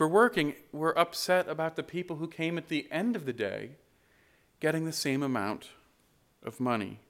for 0.00 0.08
working 0.08 0.54
were 0.72 0.98
upset 0.98 1.46
about 1.46 1.76
the 1.76 1.82
people 1.82 2.16
who 2.16 2.26
came 2.26 2.56
at 2.56 2.68
the 2.68 2.88
end 2.90 3.14
of 3.14 3.26
the 3.26 3.34
day 3.34 3.72
getting 4.58 4.86
the 4.86 4.94
same 4.94 5.22
amount 5.22 5.72
of 6.42 6.58
money. 6.58 7.00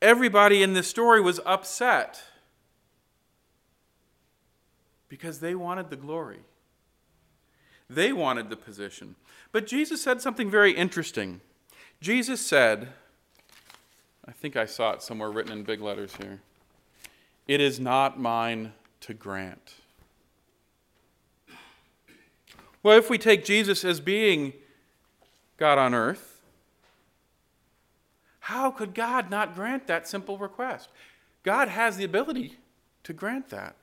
Everybody 0.00 0.62
in 0.62 0.74
this 0.74 0.86
story 0.86 1.20
was 1.20 1.40
upset 1.44 2.22
because 5.08 5.40
they 5.40 5.56
wanted 5.56 5.90
the 5.90 5.96
glory. 5.96 6.38
They 7.90 8.12
wanted 8.12 8.48
the 8.48 8.54
position. 8.54 9.16
But 9.50 9.66
Jesus 9.66 10.00
said 10.00 10.22
something 10.22 10.48
very 10.48 10.70
interesting. 10.70 11.40
Jesus 12.00 12.40
said, 12.46 12.90
I 14.24 14.30
think 14.30 14.54
I 14.54 14.66
saw 14.66 14.92
it 14.92 15.02
somewhere 15.02 15.32
written 15.32 15.50
in 15.50 15.64
big 15.64 15.80
letters 15.80 16.14
here 16.14 16.38
It 17.48 17.60
is 17.60 17.80
not 17.80 18.20
mine 18.20 18.72
to 19.00 19.14
grant. 19.14 19.74
Well, 22.82 22.96
if 22.96 23.10
we 23.10 23.18
take 23.18 23.44
Jesus 23.44 23.84
as 23.84 24.00
being 24.00 24.52
God 25.56 25.78
on 25.78 25.94
earth, 25.94 26.40
how 28.40 28.70
could 28.70 28.94
God 28.94 29.30
not 29.30 29.54
grant 29.54 29.86
that 29.88 30.08
simple 30.08 30.38
request? 30.38 30.88
God 31.42 31.68
has 31.68 31.96
the 31.96 32.04
ability 32.04 32.56
to 33.04 33.12
grant 33.12 33.50
that. 33.50 33.76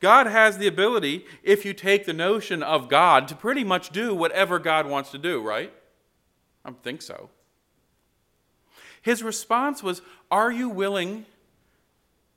God 0.00 0.26
has 0.26 0.58
the 0.58 0.66
ability, 0.66 1.24
if 1.42 1.64
you 1.64 1.72
take 1.72 2.04
the 2.04 2.12
notion 2.12 2.62
of 2.62 2.88
God, 2.88 3.28
to 3.28 3.34
pretty 3.34 3.64
much 3.64 3.90
do 3.90 4.14
whatever 4.14 4.58
God 4.58 4.86
wants 4.86 5.10
to 5.10 5.18
do, 5.18 5.40
right? 5.40 5.72
I 6.64 6.72
think 6.72 7.02
so. 7.02 7.30
His 9.02 9.22
response 9.22 9.82
was 9.82 10.02
Are 10.30 10.52
you 10.52 10.68
willing 10.68 11.26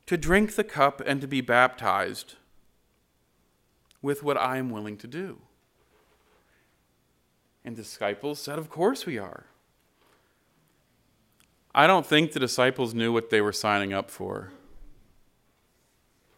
to 0.05 0.17
drink 0.17 0.55
the 0.55 0.63
cup 0.63 1.01
and 1.05 1.21
to 1.21 1.27
be 1.27 1.41
baptized 1.41 2.35
with 4.01 4.23
what 4.23 4.37
I 4.37 4.57
am 4.57 4.69
willing 4.69 4.97
to 4.97 5.07
do? 5.07 5.39
And 7.65 7.75
disciples 7.75 8.39
said, 8.39 8.59
Of 8.59 8.69
course 8.69 9.05
we 9.05 9.17
are. 9.17 9.45
I 11.75 11.87
don't 11.87 12.05
think 12.05 12.33
the 12.33 12.39
disciples 12.39 12.93
knew 12.93 13.11
what 13.11 13.29
they 13.29 13.41
were 13.41 13.53
signing 13.53 13.93
up 13.93 14.11
for. 14.11 14.51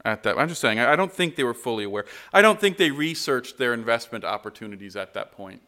at 0.06 0.24
that. 0.24 0.38
I'm 0.38 0.48
just 0.48 0.62
saying, 0.62 0.80
I 0.80 0.96
don't 0.96 1.12
think 1.12 1.36
they 1.36 1.44
were 1.44 1.56
fully 1.56 1.84
aware. 1.84 2.06
I 2.32 2.42
don't 2.42 2.62
think 2.62 2.78
they 2.78 2.92
researched 2.92 3.58
their 3.58 3.74
investment 3.74 4.24
opportunities 4.24 4.96
at 4.96 5.14
that 5.16 5.32
point. 5.32 5.62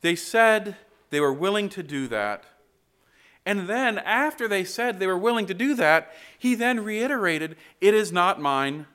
They 0.00 0.14
said 0.14 0.76
they 1.10 1.20
were 1.20 1.32
willing 1.32 1.68
to 1.70 1.82
do 1.82 2.06
that. 2.08 2.44
And 3.44 3.68
then, 3.68 3.98
after 3.98 4.48
they 4.48 4.64
said 4.64 4.98
they 4.98 5.06
were 5.06 5.18
willing 5.18 5.46
to 5.46 5.54
do 5.54 5.74
that, 5.74 6.12
he 6.38 6.54
then 6.54 6.82
reiterated, 6.82 7.56
It 7.80 7.94
is 7.94 8.10
not 8.10 8.40
mine 8.40 8.86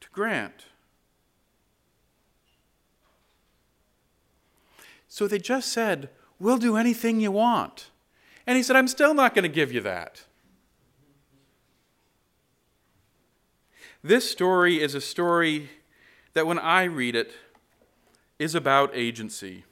to 0.00 0.08
grant. 0.10 0.66
So 5.12 5.28
they 5.28 5.38
just 5.38 5.70
said, 5.70 6.08
We'll 6.38 6.56
do 6.56 6.74
anything 6.74 7.20
you 7.20 7.32
want. 7.32 7.90
And 8.46 8.56
he 8.56 8.62
said, 8.62 8.76
I'm 8.76 8.88
still 8.88 9.12
not 9.12 9.34
going 9.34 9.42
to 9.42 9.48
give 9.50 9.70
you 9.70 9.82
that. 9.82 10.22
This 14.02 14.30
story 14.30 14.80
is 14.80 14.94
a 14.94 15.02
story 15.02 15.68
that, 16.32 16.46
when 16.46 16.58
I 16.58 16.84
read 16.84 17.14
it, 17.14 17.30
is 18.38 18.54
about 18.54 18.90
agency. 18.94 19.64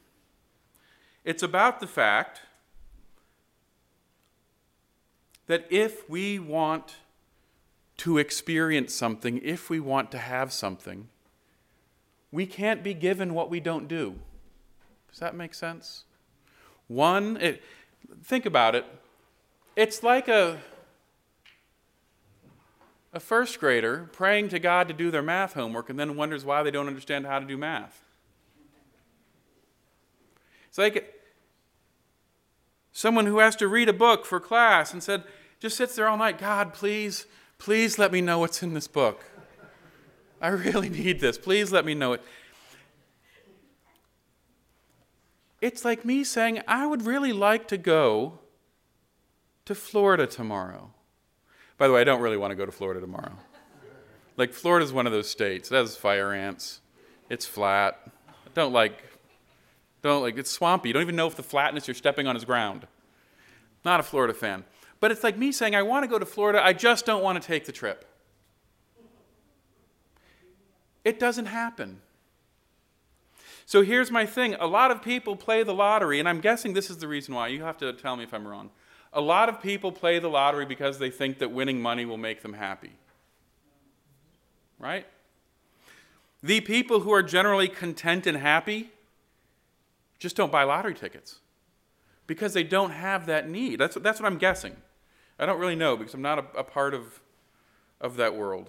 It's 1.25 1.43
about 1.43 1.81
the 1.81 1.87
fact 1.87 2.43
that 5.47 5.67
if 5.71 6.07
we 6.07 6.39
want 6.39 6.97
to 7.97 8.19
experience 8.19 8.93
something, 8.93 9.41
if 9.43 9.71
we 9.71 9.81
want 9.81 10.11
to 10.11 10.19
have 10.19 10.53
something, 10.53 11.09
we 12.31 12.45
can't 12.45 12.83
be 12.83 12.93
given 12.93 13.33
what 13.33 13.49
we 13.49 13.59
don't 13.59 13.89
do. 13.89 14.17
Does 15.11 15.21
that 15.21 15.35
make 15.35 15.55
sense? 15.55 16.05
One, 16.89 17.37
it, 17.37 17.63
think 18.25 18.47
about 18.47 18.75
it. 18.75 18.85
It's 19.77 20.03
like 20.03 20.29
a, 20.29 20.59
a 23.13 23.21
first 23.21 23.61
grader 23.61 24.09
praying 24.13 24.49
to 24.51 24.59
God 24.59 24.89
to 24.89 24.95
do 24.95 25.11
their 25.11 25.23
math 25.23 25.55
homework 25.55 25.91
and 25.91 25.99
then 25.99 26.17
wonders 26.17 26.45
why 26.45 26.63
they 26.63 26.71
don't 26.71 26.87
understand 26.87 27.27
how 27.27 27.39
to 27.39 27.47
do 27.47 27.57
math. 27.57 28.03
It's 30.69 30.79
like 30.79 31.21
someone 32.93 33.27
who 33.27 33.39
has 33.39 33.57
to 33.57 33.69
read 33.69 33.89
a 33.89 33.93
book 33.93 34.25
for 34.25 34.39
class 34.39 34.93
and 34.93 35.03
said, 35.03 35.25
just 35.59 35.77
sits 35.77 35.97
there 35.97 36.09
all 36.09 36.17
night, 36.17 36.39
God, 36.39 36.73
please, 36.73 37.27
please 37.59 37.99
let 37.99 38.13
me 38.13 38.21
know 38.21 38.39
what's 38.39 38.63
in 38.63 38.75
this 38.75 38.87
book. 38.87 39.25
I 40.41 40.49
really 40.49 40.89
need 41.03 41.21
this. 41.21 41.37
Please 41.39 41.73
let 41.73 41.85
me 41.85 41.95
know 41.95 42.15
it. 42.15 42.23
It's 45.61 45.85
like 45.85 46.05
me 46.05 46.25
saying, 46.25 46.63
I 46.67 46.87
would 46.87 47.05
really 47.05 47.33
like 47.33 47.69
to 47.69 47.77
go 47.77 48.39
to 49.67 49.75
Florida 49.75 50.27
tomorrow. 50.27 50.91
By 51.77 51.87
the 51.87 51.95
way, 51.95 52.01
I 52.01 52.05
don't 52.05 52.21
really 52.21 52.37
want 52.37 52.51
to 52.51 52.57
go 52.57 52.67
to 52.67 52.73
Florida 52.73 53.01
tomorrow. 53.01 53.33
Like, 54.37 54.53
Florida's 54.53 54.93
one 54.93 55.07
of 55.07 55.13
those 55.13 55.29
states. 55.29 55.71
It 55.71 55.75
has 55.75 55.97
fire 55.97 56.33
ants, 56.33 56.81
it's 57.29 57.45
flat. 57.45 58.01
I 58.07 58.51
don't 58.55 58.73
like 58.73 59.11
don't 60.03 60.23
like 60.23 60.39
it's 60.39 60.51
swampy. 60.51 60.89
You 60.89 60.93
don't 60.95 61.03
even 61.03 61.17
know 61.17 61.27
if 61.27 61.37
the 61.37 61.43
flatness 61.43 61.87
you're 61.87 61.95
stepping 61.95 62.27
on 62.27 62.37
is 62.37 62.45
ground. 62.45 62.87
Not 63.85 64.01
a 64.01 64.03
Florida 64.03 64.35
fan. 64.35 64.65
But 64.99 65.11
it's 65.11 65.25
like 65.25 65.37
me 65.37 65.53
saying, 65.53 65.75
I 65.75 65.83
want 65.83 66.05
to 66.05 66.09
go 66.09 66.19
to 66.19 66.27
Florida, 66.27 66.65
I 66.65 66.73
just 66.73 67.07
don't 67.07 67.23
want 67.23 67.41
to 67.41 67.47
take 67.47 67.65
the 67.65 67.73
trip. 67.73 68.05
It 71.05 71.19
doesn't 71.19 71.47
happen. 71.47 72.01
So 73.71 73.83
here's 73.83 74.11
my 74.11 74.27
thing 74.27 74.57
a 74.59 74.67
lot 74.67 74.91
of 74.91 75.01
people 75.01 75.37
play 75.37 75.63
the 75.63 75.73
lottery, 75.73 76.19
and 76.19 76.29
I'm 76.29 76.41
guessing 76.41 76.73
this 76.73 76.91
is 76.91 76.99
the 76.99 77.07
reason 77.07 77.37
why. 77.37 77.47
You 77.47 77.63
have 77.63 77.79
to 77.79 77.93
tell 77.93 78.17
me 78.17 78.25
if 78.25 78.35
I'm 78.35 78.45
wrong. 78.45 78.71
A 79.13 79.21
lot 79.21 79.49
of 79.49 79.63
people 79.63 79.93
play 79.93 80.19
the 80.19 80.27
lottery 80.27 80.67
because 80.67 80.99
they 80.99 81.09
think 81.09 81.39
that 81.39 81.53
winning 81.53 81.81
money 81.81 82.05
will 82.05 82.17
make 82.17 82.43
them 82.43 82.55
happy. 82.55 82.91
Right? 84.81 85.07
The 86.43 86.61
people 86.63 86.99
who 86.99 87.13
are 87.13 87.23
generally 87.23 87.69
content 87.69 88.27
and 88.27 88.39
happy 88.39 88.91
just 90.19 90.35
don't 90.35 90.51
buy 90.51 90.65
lottery 90.65 90.95
tickets 90.95 91.39
because 92.27 92.55
they 92.55 92.65
don't 92.65 92.91
have 92.91 93.27
that 93.27 93.49
need. 93.49 93.79
That's, 93.79 93.95
that's 93.95 94.19
what 94.19 94.27
I'm 94.27 94.39
guessing. 94.39 94.75
I 95.39 95.47
don't 95.47 95.61
really 95.61 95.77
know 95.77 95.97
because 95.97 96.13
I'm 96.13 96.23
not 96.23 96.41
a, 96.41 96.59
a 96.59 96.65
part 96.65 96.93
of, 96.93 97.21
of 98.01 98.17
that 98.17 98.35
world. 98.35 98.69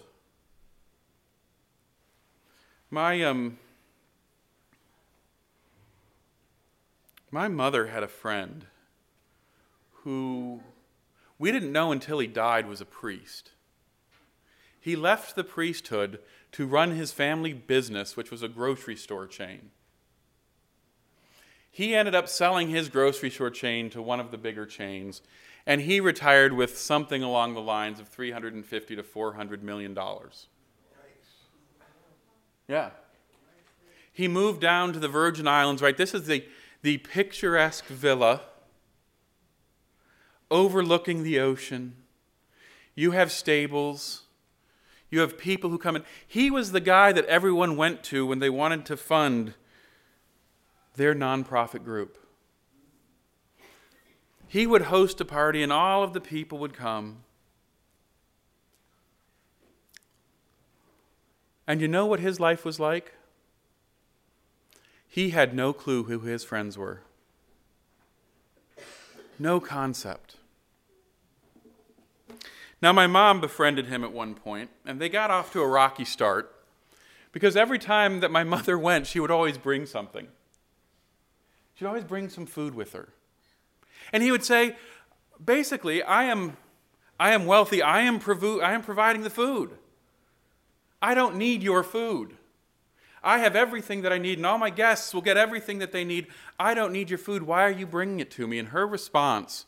My, 2.91 3.23
um, 3.23 3.57
my 7.31 7.47
mother 7.47 7.87
had 7.87 8.03
a 8.03 8.07
friend 8.07 8.65
who 10.03 10.61
we 11.39 11.51
didn't 11.51 11.71
know 11.71 11.91
until 11.91 12.19
he 12.19 12.27
died 12.27 12.67
was 12.67 12.81
a 12.81 12.85
priest. 12.85 13.51
He 14.79 14.95
left 14.95 15.35
the 15.35 15.43
priesthood 15.43 16.19
to 16.51 16.67
run 16.67 16.91
his 16.91 17.11
family 17.11 17.53
business, 17.53 18.17
which 18.17 18.29
was 18.29 18.43
a 18.43 18.47
grocery 18.47 18.95
store 18.95 19.27
chain. 19.27 19.71
He 21.69 21.95
ended 21.95 22.13
up 22.13 22.27
selling 22.27 22.69
his 22.69 22.89
grocery 22.89 23.29
store 23.29 23.49
chain 23.49 23.89
to 23.91 24.01
one 24.01 24.19
of 24.19 24.31
the 24.31 24.37
bigger 24.37 24.65
chains, 24.65 25.21
and 25.65 25.81
he 25.81 26.01
retired 26.01 26.51
with 26.51 26.77
something 26.77 27.23
along 27.23 27.53
the 27.53 27.61
lines 27.61 27.99
of 27.99 28.09
350 28.09 28.95
to 28.95 29.03
400 29.03 29.63
million 29.63 29.93
dollars. 29.93 30.47
Yeah. 32.67 32.89
He 34.13 34.27
moved 34.27 34.61
down 34.61 34.93
to 34.93 34.99
the 34.99 35.07
Virgin 35.07 35.47
Islands, 35.47 35.81
right? 35.81 35.95
This 35.95 36.13
is 36.13 36.25
the, 36.25 36.45
the 36.81 36.97
picturesque 36.97 37.85
villa 37.85 38.41
overlooking 40.49 41.23
the 41.23 41.39
ocean. 41.39 41.95
You 42.95 43.11
have 43.11 43.31
stables. 43.31 44.23
You 45.09 45.19
have 45.21 45.37
people 45.37 45.69
who 45.69 45.77
come 45.77 45.95
in. 45.95 46.03
He 46.27 46.49
was 46.49 46.71
the 46.71 46.79
guy 46.79 47.11
that 47.11 47.25
everyone 47.25 47.77
went 47.77 48.03
to 48.05 48.25
when 48.25 48.39
they 48.39 48.49
wanted 48.49 48.85
to 48.87 48.97
fund 48.97 49.53
their 50.95 51.15
nonprofit 51.15 51.83
group. 51.83 52.17
He 54.47 54.67
would 54.67 54.83
host 54.83 55.21
a 55.21 55.25
party 55.25 55.63
and 55.63 55.71
all 55.71 56.03
of 56.03 56.13
the 56.13 56.19
people 56.19 56.57
would 56.57 56.73
come. 56.73 57.23
And 61.65 61.79
you 61.79 61.87
know 61.87 62.05
what 62.05 62.19
his 62.19 62.39
life 62.39 62.65
was 62.65 62.79
like? 62.79 63.13
He 65.11 65.31
had 65.31 65.53
no 65.53 65.73
clue 65.73 66.03
who 66.03 66.19
his 66.19 66.45
friends 66.45 66.77
were. 66.77 67.01
No 69.37 69.59
concept. 69.59 70.37
Now, 72.81 72.93
my 72.93 73.07
mom 73.07 73.41
befriended 73.41 73.87
him 73.87 74.05
at 74.05 74.13
one 74.13 74.35
point, 74.35 74.69
and 74.85 75.01
they 75.01 75.09
got 75.09 75.29
off 75.29 75.51
to 75.51 75.61
a 75.61 75.67
rocky 75.67 76.05
start 76.05 76.55
because 77.33 77.57
every 77.57 77.77
time 77.77 78.21
that 78.21 78.31
my 78.31 78.43
mother 78.55 78.77
went, 78.77 79.05
she 79.05 79.19
would 79.19 79.29
always 79.29 79.57
bring 79.57 79.85
something. 79.85 80.29
She'd 81.75 81.87
always 81.87 82.05
bring 82.05 82.29
some 82.29 82.45
food 82.45 82.73
with 82.73 82.93
her. 82.93 83.09
And 84.13 84.23
he 84.23 84.31
would 84.31 84.45
say, 84.45 84.77
basically, 85.43 86.01
I 86.01 86.23
am, 86.23 86.55
I 87.19 87.33
am 87.33 87.45
wealthy. 87.45 87.81
I 87.81 88.03
am, 88.03 88.17
provo- 88.17 88.61
I 88.61 88.71
am 88.71 88.81
providing 88.81 89.23
the 89.23 89.29
food. 89.29 89.71
I 91.01 91.13
don't 91.15 91.35
need 91.35 91.63
your 91.63 91.83
food. 91.83 92.37
I 93.23 93.39
have 93.39 93.55
everything 93.55 94.01
that 94.01 94.11
I 94.11 94.17
need, 94.17 94.39
and 94.39 94.45
all 94.45 94.57
my 94.57 94.69
guests 94.69 95.13
will 95.13 95.21
get 95.21 95.37
everything 95.37 95.79
that 95.79 95.91
they 95.91 96.03
need. 96.03 96.27
I 96.59 96.73
don't 96.73 96.91
need 96.91 97.09
your 97.09 97.19
food. 97.19 97.43
Why 97.43 97.63
are 97.63 97.71
you 97.71 97.85
bringing 97.85 98.19
it 98.19 98.31
to 98.31 98.47
me? 98.47 98.57
And 98.57 98.69
her 98.69 98.87
response 98.87 99.65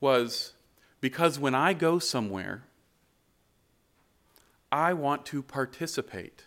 was, 0.00 0.52
Because 1.00 1.38
when 1.38 1.54
I 1.54 1.74
go 1.74 1.98
somewhere, 1.98 2.64
I 4.72 4.94
want 4.94 5.26
to 5.26 5.42
participate. 5.42 6.44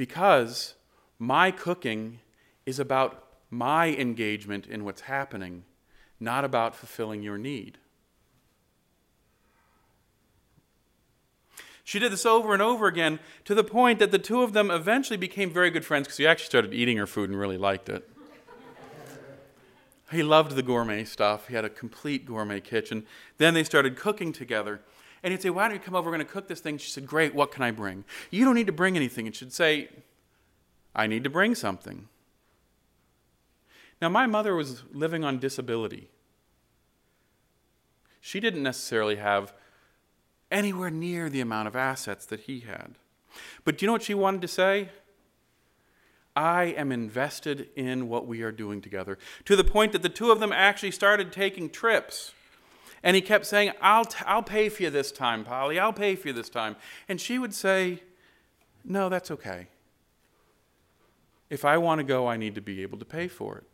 because 0.00 0.76
my 1.18 1.50
cooking 1.50 2.20
is 2.64 2.78
about 2.78 3.22
my 3.50 3.88
engagement 3.88 4.66
in 4.66 4.82
what's 4.82 5.02
happening, 5.02 5.62
not 6.18 6.42
about 6.42 6.74
fulfilling 6.74 7.22
your 7.22 7.36
need. 7.36 7.76
She 11.90 11.98
did 11.98 12.12
this 12.12 12.24
over 12.24 12.52
and 12.52 12.62
over 12.62 12.86
again 12.86 13.18
to 13.46 13.52
the 13.52 13.64
point 13.64 13.98
that 13.98 14.12
the 14.12 14.18
two 14.20 14.42
of 14.42 14.52
them 14.52 14.70
eventually 14.70 15.16
became 15.16 15.52
very 15.52 15.70
good 15.70 15.84
friends 15.84 16.06
because 16.06 16.18
he 16.18 16.24
actually 16.24 16.46
started 16.46 16.72
eating 16.72 16.96
her 16.98 17.06
food 17.08 17.30
and 17.30 17.36
really 17.36 17.58
liked 17.58 17.88
it. 17.88 18.08
he 20.12 20.22
loved 20.22 20.54
the 20.54 20.62
gourmet 20.62 21.02
stuff. 21.02 21.48
He 21.48 21.54
had 21.56 21.64
a 21.64 21.68
complete 21.68 22.24
gourmet 22.24 22.60
kitchen. 22.60 23.04
Then 23.38 23.54
they 23.54 23.64
started 23.64 23.96
cooking 23.96 24.32
together. 24.32 24.80
And 25.24 25.32
he'd 25.32 25.42
say, 25.42 25.50
Why 25.50 25.66
don't 25.66 25.74
you 25.74 25.80
come 25.80 25.96
over? 25.96 26.08
We're 26.08 26.16
going 26.16 26.26
to 26.28 26.32
cook 26.32 26.46
this 26.46 26.60
thing. 26.60 26.78
She 26.78 26.92
said, 26.92 27.08
Great, 27.08 27.34
what 27.34 27.50
can 27.50 27.64
I 27.64 27.72
bring? 27.72 28.04
You 28.30 28.44
don't 28.44 28.54
need 28.54 28.68
to 28.68 28.72
bring 28.72 28.94
anything. 28.94 29.26
And 29.26 29.34
she'd 29.34 29.52
say, 29.52 29.88
I 30.94 31.08
need 31.08 31.24
to 31.24 31.30
bring 31.30 31.56
something. 31.56 32.06
Now, 34.00 34.10
my 34.10 34.28
mother 34.28 34.54
was 34.54 34.84
living 34.92 35.24
on 35.24 35.40
disability. 35.40 36.08
She 38.20 38.38
didn't 38.38 38.62
necessarily 38.62 39.16
have 39.16 39.52
anywhere 40.50 40.90
near 40.90 41.28
the 41.28 41.40
amount 41.40 41.68
of 41.68 41.76
assets 41.76 42.26
that 42.26 42.40
he 42.40 42.60
had. 42.60 42.94
But 43.64 43.78
do 43.78 43.84
you 43.84 43.86
know 43.86 43.92
what 43.92 44.02
she 44.02 44.14
wanted 44.14 44.42
to 44.42 44.48
say? 44.48 44.88
I 46.34 46.64
am 46.64 46.92
invested 46.92 47.68
in 47.76 48.08
what 48.08 48.26
we 48.26 48.42
are 48.42 48.52
doing 48.52 48.80
together, 48.80 49.18
to 49.44 49.56
the 49.56 49.64
point 49.64 49.92
that 49.92 50.02
the 50.02 50.08
two 50.08 50.30
of 50.30 50.40
them 50.40 50.52
actually 50.52 50.92
started 50.92 51.32
taking 51.32 51.68
trips 51.68 52.32
And 53.02 53.14
he 53.16 53.22
kept 53.22 53.46
saying, 53.46 53.72
I'll, 53.80 54.04
t- 54.04 54.24
I'll 54.26 54.42
pay 54.42 54.68
for 54.68 54.82
you 54.82 54.90
this 54.90 55.10
time, 55.10 55.44
Polly. 55.44 55.78
I'll 55.78 55.92
pay 55.92 56.16
for 56.16 56.28
you 56.28 56.34
this 56.34 56.50
time. 56.50 56.76
And 57.08 57.20
she 57.20 57.38
would 57.38 57.54
say, 57.54 58.02
No, 58.84 59.08
that's 59.08 59.30
okay. 59.30 59.68
If 61.48 61.64
I 61.64 61.78
want 61.78 61.98
to 61.98 62.04
go, 62.04 62.26
I 62.26 62.36
need 62.36 62.54
to 62.54 62.60
be 62.60 62.82
able 62.82 62.98
to 62.98 63.04
pay 63.04 63.26
for 63.26 63.58
it. 63.58 63.64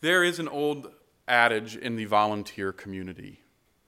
There 0.00 0.24
is 0.24 0.38
an 0.38 0.48
old 0.48 0.92
adage 1.30 1.76
in 1.76 1.96
the 1.96 2.04
volunteer 2.04 2.72
community. 2.72 3.40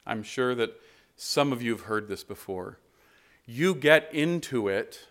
I'm 0.06 0.22
sure 0.22 0.54
that 0.54 0.80
some 1.16 1.52
of 1.52 1.62
you 1.62 1.72
have 1.72 1.82
heard 1.82 2.08
this 2.08 2.24
before. 2.24 2.78
You 3.44 3.74
get 3.74 4.08
into 4.14 4.68
it, 4.68 5.06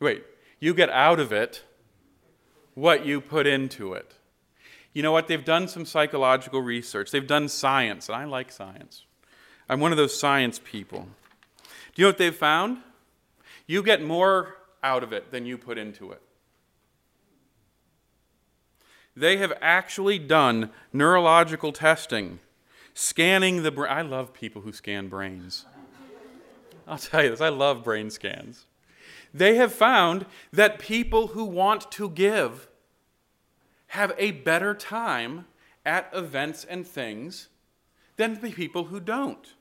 wait, 0.00 0.24
you 0.60 0.74
get 0.74 0.90
out 0.90 1.20
of 1.20 1.32
it 1.32 1.62
what 2.74 3.06
you 3.06 3.20
put 3.20 3.46
into 3.46 3.92
it. 3.94 4.14
You 4.92 5.02
know 5.02 5.12
what? 5.12 5.28
They've 5.28 5.44
done 5.44 5.68
some 5.68 5.84
psychological 5.84 6.60
research, 6.60 7.10
they've 7.10 7.26
done 7.26 7.48
science, 7.48 8.08
and 8.08 8.16
I 8.16 8.24
like 8.24 8.50
science. 8.50 9.04
I'm 9.68 9.80
one 9.80 9.92
of 9.92 9.98
those 9.98 10.18
science 10.18 10.60
people. 10.64 11.08
Do 11.94 12.02
you 12.02 12.04
know 12.04 12.08
what 12.10 12.18
they've 12.18 12.34
found? 12.34 12.78
You 13.66 13.82
get 13.82 14.02
more 14.02 14.56
out 14.82 15.02
of 15.02 15.12
it 15.12 15.30
than 15.30 15.44
you 15.46 15.58
put 15.58 15.78
into 15.78 16.10
it. 16.12 16.22
They 19.18 19.38
have 19.38 19.52
actually 19.60 20.20
done 20.20 20.70
neurological 20.92 21.72
testing, 21.72 22.38
scanning 22.94 23.64
the 23.64 23.72
brain. 23.72 23.92
I 23.92 24.02
love 24.02 24.32
people 24.32 24.62
who 24.62 24.72
scan 24.72 25.08
brains. 25.08 25.64
I'll 26.86 26.98
tell 26.98 27.24
you 27.24 27.30
this, 27.30 27.40
I 27.40 27.48
love 27.48 27.82
brain 27.82 28.10
scans. 28.10 28.66
They 29.34 29.56
have 29.56 29.72
found 29.72 30.24
that 30.52 30.78
people 30.78 31.28
who 31.28 31.44
want 31.44 31.90
to 31.92 32.08
give 32.10 32.68
have 33.88 34.12
a 34.18 34.30
better 34.30 34.72
time 34.72 35.46
at 35.84 36.08
events 36.14 36.64
and 36.64 36.86
things 36.86 37.48
than 38.16 38.40
the 38.40 38.52
people 38.52 38.84
who 38.84 39.00
don't. 39.00 39.54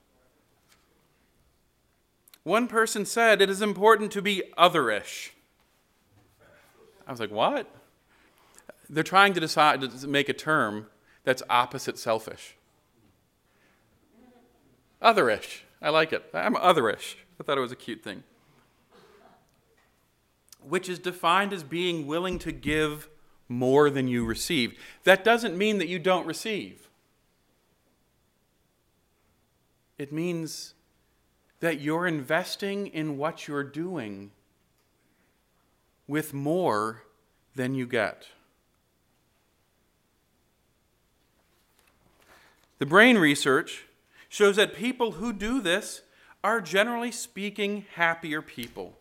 One 2.44 2.68
person 2.68 3.06
said 3.06 3.42
it 3.42 3.50
is 3.50 3.64
important 3.64 4.12
to 4.12 4.22
be 4.22 4.44
otherish. 4.56 5.32
I 7.08 7.12
was 7.12 7.20
like, 7.20 7.32
what? 7.32 7.68
They're 8.90 9.04
trying 9.04 9.34
to 9.34 9.40
decide 9.40 9.82
to 9.82 10.08
make 10.08 10.30
a 10.30 10.34
term 10.34 10.88
that's 11.24 11.44
opposite 11.50 11.98
selfish. 11.98 12.56
Otherish. 15.02 15.62
I 15.82 15.90
like 15.90 16.14
it. 16.14 16.24
I'm 16.34 16.56
otherish. 16.56 17.16
I 17.40 17.44
thought 17.44 17.58
it 17.58 17.62
was 17.62 17.72
a 17.72 17.76
cute 17.76 18.04
thing. 18.04 18.24
Which 20.62 20.90
is 20.90 21.00
defined 21.00 21.54
as 21.54 21.64
being 21.64 22.08
willing 22.08 22.40
to 22.40 22.52
give 22.52 23.10
more 23.48 23.90
than 23.90 24.08
you 24.08 24.26
receive. 24.26 24.78
That 25.04 25.24
doesn't 25.24 25.58
mean 25.58 25.78
that 25.78 25.88
you 25.88 26.00
don't 26.00 26.26
receive. 26.26 26.90
It 29.98 30.12
means 30.12 30.74
that 31.60 31.80
you're 31.82 32.08
investing 32.08 32.88
in 32.88 33.18
what 33.18 33.48
you're 33.48 33.64
doing 33.64 34.32
with 36.08 36.34
more 36.34 37.04
than 37.56 37.74
you 37.74 37.88
get. 37.88 38.28
The 42.80 42.86
brain 42.86 43.18
research 43.18 43.86
shows 44.30 44.56
that 44.58 44.76
people 44.76 45.14
who 45.14 45.34
do 45.34 45.62
this 45.62 46.02
are 46.44 46.62
generally 46.62 47.12
speaking 47.12 47.86
happier 47.96 48.42
people. 48.42 48.98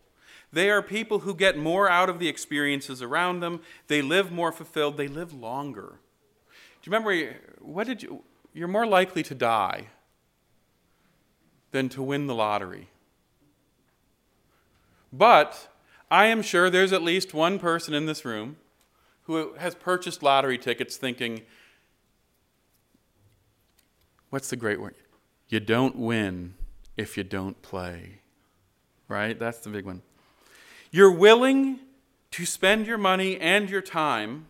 They 0.53 0.71
are 0.71 0.83
people 0.83 1.21
who 1.21 1.35
get 1.35 1.59
more 1.59 1.89
out 1.89 2.09
of 2.09 2.19
the 2.19 2.29
experiences 2.29 3.03
around 3.03 3.41
them. 3.41 3.61
They 3.89 4.01
live 4.01 4.33
more 4.33 4.53
fulfilled. 4.53 4.97
They 4.97 5.09
live 5.09 5.35
longer. 5.35 5.99
Do 6.83 6.91
you 6.91 6.93
remember 6.93 7.37
what 7.61 7.87
did 7.87 8.03
you 8.03 8.23
you're 8.57 8.69
more 8.69 8.87
likely 8.87 9.23
to 9.23 9.35
die 9.35 9.89
than 11.73 11.91
to 11.91 12.03
win 12.03 12.27
the 12.27 12.35
lottery. 12.35 12.89
But 15.12 15.69
I 16.11 16.27
am 16.27 16.41
sure 16.41 16.71
there's 16.71 16.93
at 16.93 17.03
least 17.03 17.35
one 17.35 17.59
person 17.59 17.93
in 17.93 18.07
this 18.07 18.25
room 18.25 18.57
who 19.25 19.53
has 19.59 19.75
purchased 19.75 20.23
lottery 20.23 20.57
tickets 20.57 20.97
thinking, 20.97 21.43
what's 24.37 24.51
the 24.51 24.57
great 24.57 24.79
word? 24.79 24.94
You 25.49 25.61
don't 25.61 25.96
win 25.96 26.57
if 26.94 27.16
you 27.16 27.25
don't 27.25 27.62
play. 27.62 28.18
Right? 29.09 29.38
That's 29.38 29.61
the 29.61 29.70
big 29.70 29.87
one. 29.87 30.03
You're 30.90 31.11
willing 31.11 31.79
to 32.33 32.44
spend 32.44 32.87
your 32.87 32.99
money 32.99 33.40
and 33.40 33.70
your 33.70 33.81
time. 33.81 34.49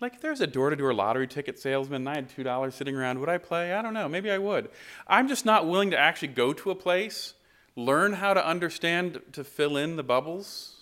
Like 0.00 0.14
if 0.14 0.20
there's 0.20 0.40
a 0.40 0.48
door 0.48 0.70
to 0.70 0.76
door 0.76 0.92
lottery 0.92 1.28
ticket 1.28 1.56
salesman 1.56 2.02
and 2.02 2.08
I 2.08 2.16
had 2.16 2.28
$2 2.28 2.72
sitting 2.72 2.96
around, 2.96 3.20
would 3.20 3.28
I 3.28 3.38
play? 3.38 3.74
I 3.74 3.80
don't 3.80 3.94
know. 3.94 4.08
Maybe 4.08 4.28
I 4.28 4.38
would. 4.38 4.70
I'm 5.06 5.28
just 5.28 5.46
not 5.46 5.68
willing 5.68 5.92
to 5.92 5.96
actually 5.96 6.28
go 6.34 6.52
to 6.52 6.72
a 6.72 6.74
place, 6.74 7.34
learn 7.76 8.14
how 8.14 8.34
to 8.34 8.44
understand 8.44 9.20
to 9.34 9.44
fill 9.44 9.76
in 9.76 9.94
the 9.94 10.02
bubbles. 10.02 10.80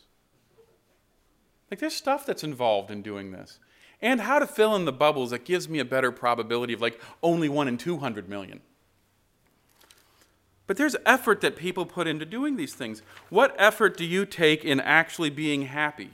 Like 1.71 1.79
there's 1.79 1.95
stuff 1.95 2.25
that's 2.25 2.43
involved 2.43 2.91
in 2.91 3.03
doing 3.03 3.33
this. 3.33 3.59
And 4.01 4.21
how 4.21 4.39
to 4.39 4.47
fill 4.47 4.77
in 4.77 4.85
the 4.85 4.93
bubbles 4.93 5.31
that 5.31 5.45
gives 5.45 5.69
me 5.69 5.81
a 5.81 5.85
better 5.85 6.13
probability 6.13 6.73
of 6.73 6.81
like 6.81 7.01
only 7.23 7.49
1 7.49 7.69
in 7.69 7.79
200 7.79 8.29
million. 8.29 8.61
But 10.69 10.77
there's 10.77 10.95
effort 11.07 11.41
that 11.41 11.57
people 11.57 11.87
put 11.87 12.07
into 12.07 12.27
doing 12.27 12.57
these 12.57 12.75
things. 12.75 13.03
What 13.31 13.57
effort 13.59 13.97
do 13.97 14.05
you 14.05 14.27
take 14.27 14.65
in 14.65 14.81
actually 14.81 15.31
being 15.31 15.63
happy? 15.63 16.11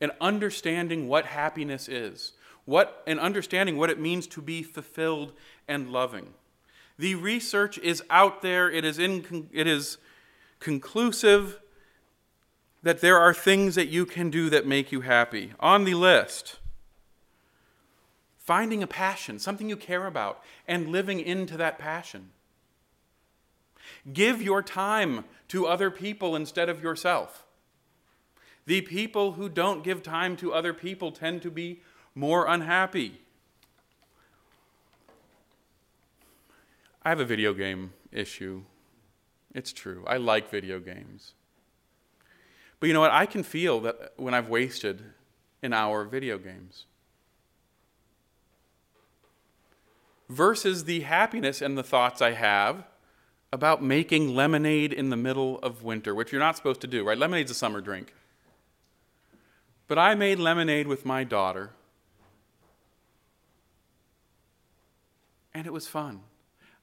And 0.00 0.10
understanding 0.20 1.06
what 1.08 1.26
happiness 1.26 1.88
is, 1.88 2.32
what, 2.64 3.04
and 3.06 3.20
understanding 3.20 3.78
what 3.78 3.88
it 3.88 4.00
means 4.00 4.26
to 4.26 4.42
be 4.42 4.64
fulfilled 4.64 5.32
and 5.68 5.90
loving. 5.90 6.34
The 6.98 7.14
research 7.14 7.78
is 7.78 8.02
out 8.10 8.42
there, 8.42 8.68
it 8.68 8.84
is, 8.84 8.98
in, 8.98 9.48
it 9.52 9.68
is 9.68 9.98
conclusive 10.58 11.60
that 12.84 13.00
there 13.00 13.18
are 13.18 13.32
things 13.32 13.74
that 13.74 13.88
you 13.88 14.04
can 14.04 14.28
do 14.28 14.50
that 14.50 14.66
make 14.66 14.92
you 14.92 15.00
happy. 15.00 15.54
On 15.58 15.84
the 15.84 15.94
list, 15.94 16.58
finding 18.38 18.82
a 18.82 18.86
passion, 18.86 19.38
something 19.38 19.70
you 19.70 19.76
care 19.76 20.06
about, 20.06 20.42
and 20.68 20.88
living 20.88 21.18
into 21.18 21.56
that 21.56 21.78
passion. 21.78 22.28
Give 24.12 24.42
your 24.42 24.62
time 24.62 25.24
to 25.48 25.66
other 25.66 25.90
people 25.90 26.36
instead 26.36 26.68
of 26.68 26.82
yourself. 26.82 27.46
The 28.66 28.82
people 28.82 29.32
who 29.32 29.48
don't 29.48 29.82
give 29.82 30.02
time 30.02 30.36
to 30.36 30.52
other 30.52 30.74
people 30.74 31.10
tend 31.10 31.40
to 31.40 31.50
be 31.50 31.80
more 32.14 32.46
unhappy. 32.46 33.22
I 37.02 37.08
have 37.08 37.20
a 37.20 37.24
video 37.24 37.54
game 37.54 37.94
issue. 38.12 38.64
It's 39.54 39.72
true. 39.72 40.04
I 40.06 40.18
like 40.18 40.50
video 40.50 40.78
games. 40.80 41.32
But 42.84 42.88
you 42.88 42.92
know 42.92 43.00
what? 43.00 43.12
I 43.12 43.24
can 43.24 43.42
feel 43.42 43.80
that 43.80 44.12
when 44.18 44.34
I've 44.34 44.50
wasted 44.50 45.02
an 45.62 45.72
hour 45.72 46.02
of 46.02 46.10
video 46.10 46.36
games. 46.36 46.84
Versus 50.28 50.84
the 50.84 51.00
happiness 51.00 51.62
and 51.62 51.78
the 51.78 51.82
thoughts 51.82 52.20
I 52.20 52.32
have 52.32 52.84
about 53.50 53.82
making 53.82 54.34
lemonade 54.34 54.92
in 54.92 55.08
the 55.08 55.16
middle 55.16 55.58
of 55.60 55.82
winter, 55.82 56.14
which 56.14 56.30
you're 56.30 56.42
not 56.42 56.58
supposed 56.58 56.82
to 56.82 56.86
do, 56.86 57.02
right? 57.02 57.16
Lemonade's 57.16 57.50
a 57.50 57.54
summer 57.54 57.80
drink. 57.80 58.12
But 59.88 59.98
I 59.98 60.14
made 60.14 60.38
lemonade 60.38 60.86
with 60.86 61.06
my 61.06 61.24
daughter, 61.24 61.70
and 65.54 65.66
it 65.66 65.72
was 65.72 65.88
fun. 65.88 66.20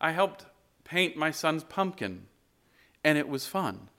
I 0.02 0.14
helped 0.14 0.48
paint 0.84 1.16
my 1.16 1.30
son's 1.30 1.64
pumpkin, 1.64 2.26
and 3.04 3.20
it 3.20 3.30
was 3.30 3.46
fun. 3.46 3.90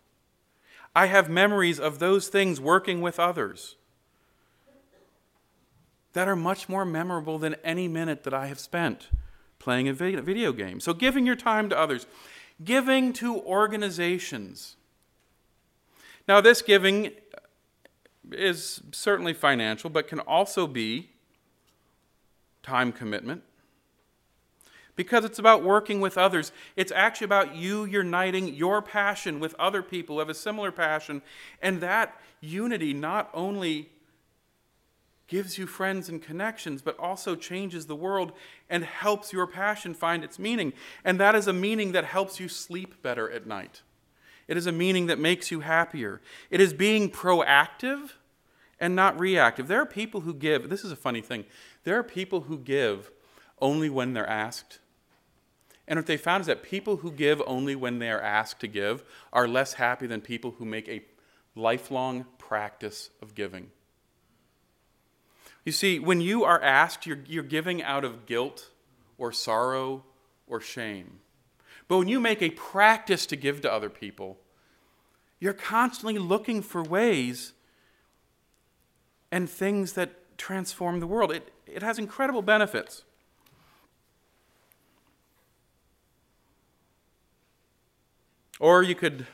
I 0.94 1.06
have 1.06 1.30
memories 1.30 1.80
of 1.80 1.98
those 1.98 2.28
things 2.28 2.60
working 2.60 3.00
with 3.00 3.18
others 3.18 3.76
that 6.12 6.28
are 6.28 6.36
much 6.36 6.68
more 6.68 6.84
memorable 6.84 7.38
than 7.38 7.56
any 7.64 7.88
minute 7.88 8.24
that 8.24 8.34
I 8.34 8.46
have 8.46 8.58
spent 8.58 9.08
playing 9.58 9.88
a 9.88 9.92
video 9.94 10.52
game. 10.52 10.80
So, 10.80 10.92
giving 10.92 11.24
your 11.24 11.36
time 11.36 11.68
to 11.70 11.78
others, 11.78 12.06
giving 12.62 13.12
to 13.14 13.40
organizations. 13.40 14.76
Now, 16.28 16.40
this 16.40 16.60
giving 16.60 17.12
is 18.30 18.82
certainly 18.92 19.32
financial, 19.32 19.88
but 19.88 20.06
can 20.06 20.20
also 20.20 20.66
be 20.66 21.10
time 22.62 22.92
commitment 22.92 23.42
because 25.02 25.24
it's 25.24 25.40
about 25.40 25.64
working 25.64 26.00
with 26.00 26.16
others. 26.16 26.52
It's 26.76 26.92
actually 26.92 27.24
about 27.24 27.56
you 27.56 27.84
uniting 27.84 28.54
your 28.54 28.80
passion 28.80 29.40
with 29.40 29.52
other 29.58 29.82
people 29.82 30.14
who 30.14 30.20
have 30.20 30.28
a 30.28 30.34
similar 30.34 30.70
passion. 30.70 31.22
And 31.60 31.80
that 31.80 32.20
unity 32.40 32.94
not 32.94 33.28
only 33.34 33.88
gives 35.26 35.58
you 35.58 35.66
friends 35.66 36.08
and 36.08 36.22
connections, 36.22 36.82
but 36.82 36.96
also 37.00 37.34
changes 37.34 37.86
the 37.86 37.96
world 37.96 38.30
and 38.70 38.84
helps 38.84 39.32
your 39.32 39.48
passion 39.48 39.92
find 39.92 40.22
its 40.22 40.38
meaning. 40.38 40.72
And 41.04 41.18
that 41.18 41.34
is 41.34 41.48
a 41.48 41.52
meaning 41.52 41.90
that 41.92 42.04
helps 42.04 42.38
you 42.38 42.48
sleep 42.48 43.02
better 43.02 43.28
at 43.28 43.44
night. 43.44 43.82
It 44.46 44.56
is 44.56 44.68
a 44.68 44.72
meaning 44.72 45.06
that 45.06 45.18
makes 45.18 45.50
you 45.50 45.60
happier. 45.60 46.20
It 46.48 46.60
is 46.60 46.72
being 46.72 47.10
proactive 47.10 48.12
and 48.78 48.94
not 48.94 49.18
reactive. 49.18 49.66
There 49.66 49.80
are 49.80 49.86
people 49.86 50.20
who 50.20 50.32
give, 50.32 50.68
this 50.68 50.84
is 50.84 50.92
a 50.92 50.96
funny 50.96 51.22
thing, 51.22 51.44
there 51.82 51.98
are 51.98 52.04
people 52.04 52.42
who 52.42 52.56
give 52.56 53.10
only 53.60 53.88
when 53.88 54.12
they're 54.12 54.28
asked. 54.28 54.78
And 55.88 55.98
what 55.98 56.06
they 56.06 56.16
found 56.16 56.42
is 56.42 56.46
that 56.46 56.62
people 56.62 56.98
who 56.98 57.10
give 57.10 57.42
only 57.46 57.74
when 57.74 57.98
they 57.98 58.10
are 58.10 58.20
asked 58.20 58.60
to 58.60 58.68
give 58.68 59.04
are 59.32 59.48
less 59.48 59.74
happy 59.74 60.06
than 60.06 60.20
people 60.20 60.52
who 60.58 60.64
make 60.64 60.88
a 60.88 61.02
lifelong 61.54 62.26
practice 62.38 63.10
of 63.20 63.34
giving. 63.34 63.70
You 65.64 65.72
see, 65.72 65.98
when 65.98 66.20
you 66.20 66.44
are 66.44 66.60
asked, 66.60 67.06
you're, 67.06 67.20
you're 67.26 67.42
giving 67.42 67.82
out 67.82 68.04
of 68.04 68.26
guilt 68.26 68.70
or 69.18 69.32
sorrow 69.32 70.04
or 70.46 70.60
shame. 70.60 71.20
But 71.88 71.98
when 71.98 72.08
you 72.08 72.20
make 72.20 72.42
a 72.42 72.50
practice 72.50 73.26
to 73.26 73.36
give 73.36 73.60
to 73.62 73.72
other 73.72 73.90
people, 73.90 74.38
you're 75.38 75.52
constantly 75.52 76.18
looking 76.18 76.62
for 76.62 76.82
ways 76.82 77.52
and 79.30 79.48
things 79.48 79.94
that 79.94 80.38
transform 80.38 81.00
the 81.00 81.06
world. 81.06 81.32
It, 81.32 81.52
it 81.66 81.82
has 81.82 81.98
incredible 81.98 82.42
benefits. 82.42 83.04
Or 88.62 88.84
you 88.84 88.94
could 88.94 89.26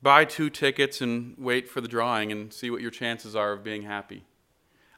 buy 0.00 0.24
two 0.24 0.48
tickets 0.48 1.02
and 1.02 1.34
wait 1.36 1.68
for 1.68 1.82
the 1.82 1.86
drawing 1.86 2.32
and 2.32 2.50
see 2.50 2.70
what 2.70 2.80
your 2.80 2.90
chances 2.90 3.36
are 3.36 3.52
of 3.52 3.62
being 3.62 3.82
happy. 3.82 4.24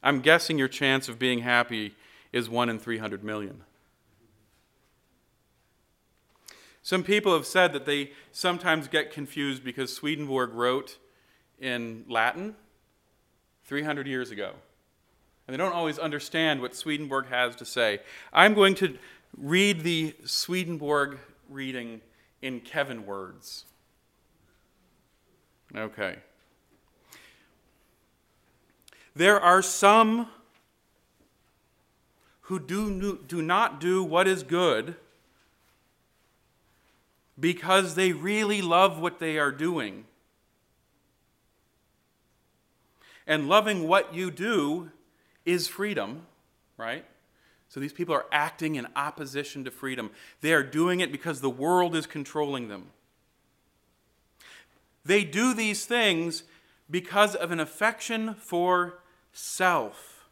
I'm 0.05 0.21
guessing 0.21 0.57
your 0.57 0.69
chance 0.69 1.09
of 1.09 1.19
being 1.19 1.41
happy 1.41 1.97
is 2.33 2.49
1 2.49 2.69
in 2.69 2.79
300 2.79 3.25
million. 3.25 3.65
Some 6.85 7.03
people 7.03 7.33
have 7.35 7.45
said 7.45 7.73
that 7.73 7.87
they 7.87 8.13
sometimes 8.31 8.87
get 8.87 9.11
confused 9.11 9.65
because 9.65 9.93
Swedenborg 9.93 10.55
wrote 10.55 10.99
in 11.59 12.05
Latin 12.09 12.55
300 13.65 14.07
years 14.07 14.31
ago. 14.31 14.53
And 15.49 15.55
they 15.55 15.59
don't 15.59 15.75
always 15.75 15.99
understand 15.99 16.61
what 16.61 16.77
Swedenborg 16.77 17.27
has 17.31 17.57
to 17.57 17.65
say. 17.65 17.99
I'm 18.33 18.55
going 18.55 18.77
to 18.77 18.97
read 19.37 19.81
the 19.81 20.15
Swedenborg 20.25 21.19
reading 21.49 22.01
in 22.43 22.61
Kevin 22.61 23.07
words. 23.07 23.65
Okay. 25.77 26.17
There 29.15 29.41
are 29.41 29.63
some 29.63 30.29
who 32.43 32.59
do, 32.59 33.19
do 33.27 33.43
not 33.43 33.81
do 33.81 34.03
what 34.03 34.27
is 34.27 34.43
good 34.43 34.95
because 37.39 37.95
they 37.95 38.13
really 38.13 38.63
love 38.63 39.01
what 39.01 39.19
they 39.19 39.39
are 39.39 39.53
doing. 39.53 40.05
And 43.27 43.49
loving 43.49 43.87
what 43.87 44.15
you 44.15 44.31
do 44.31 44.91
is 45.45 45.69
freedom, 45.69 46.27
right? 46.77 47.05
So 47.69 47.81
these 47.81 47.93
people 47.93 48.15
are 48.15 48.27
acting 48.33 48.77
in 48.77 48.87
opposition 48.97 49.65
to 49.65 49.71
freedom. 49.71 50.11
They 50.41 50.53
are 50.53 50.63
doing 50.63 51.01
it 51.01 51.13
because 51.13 51.41
the 51.41 51.51
world 51.51 51.95
is 51.95 52.07
controlling 52.07 52.69
them. 52.69 52.87
They 55.05 55.25
do 55.25 55.55
these 55.55 55.85
things 55.85 56.45
because 56.91 57.35
of 57.35 57.51
an 57.51 57.61
affection 57.61 58.35
for 58.35 59.01
self. 59.33 60.27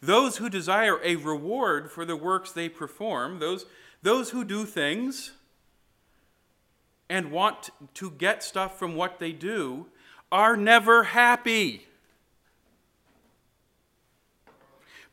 Those 0.00 0.38
who 0.38 0.50
desire 0.50 0.98
a 1.04 1.16
reward 1.16 1.90
for 1.90 2.04
the 2.04 2.16
works 2.16 2.50
they 2.50 2.68
perform, 2.68 3.38
those, 3.38 3.66
those 4.02 4.30
who 4.30 4.44
do 4.44 4.64
things 4.64 5.32
and 7.08 7.30
want 7.30 7.70
to 7.94 8.10
get 8.10 8.42
stuff 8.42 8.78
from 8.78 8.96
what 8.96 9.18
they 9.18 9.32
do, 9.32 9.86
are 10.32 10.56
never 10.56 11.04
happy. 11.04 11.86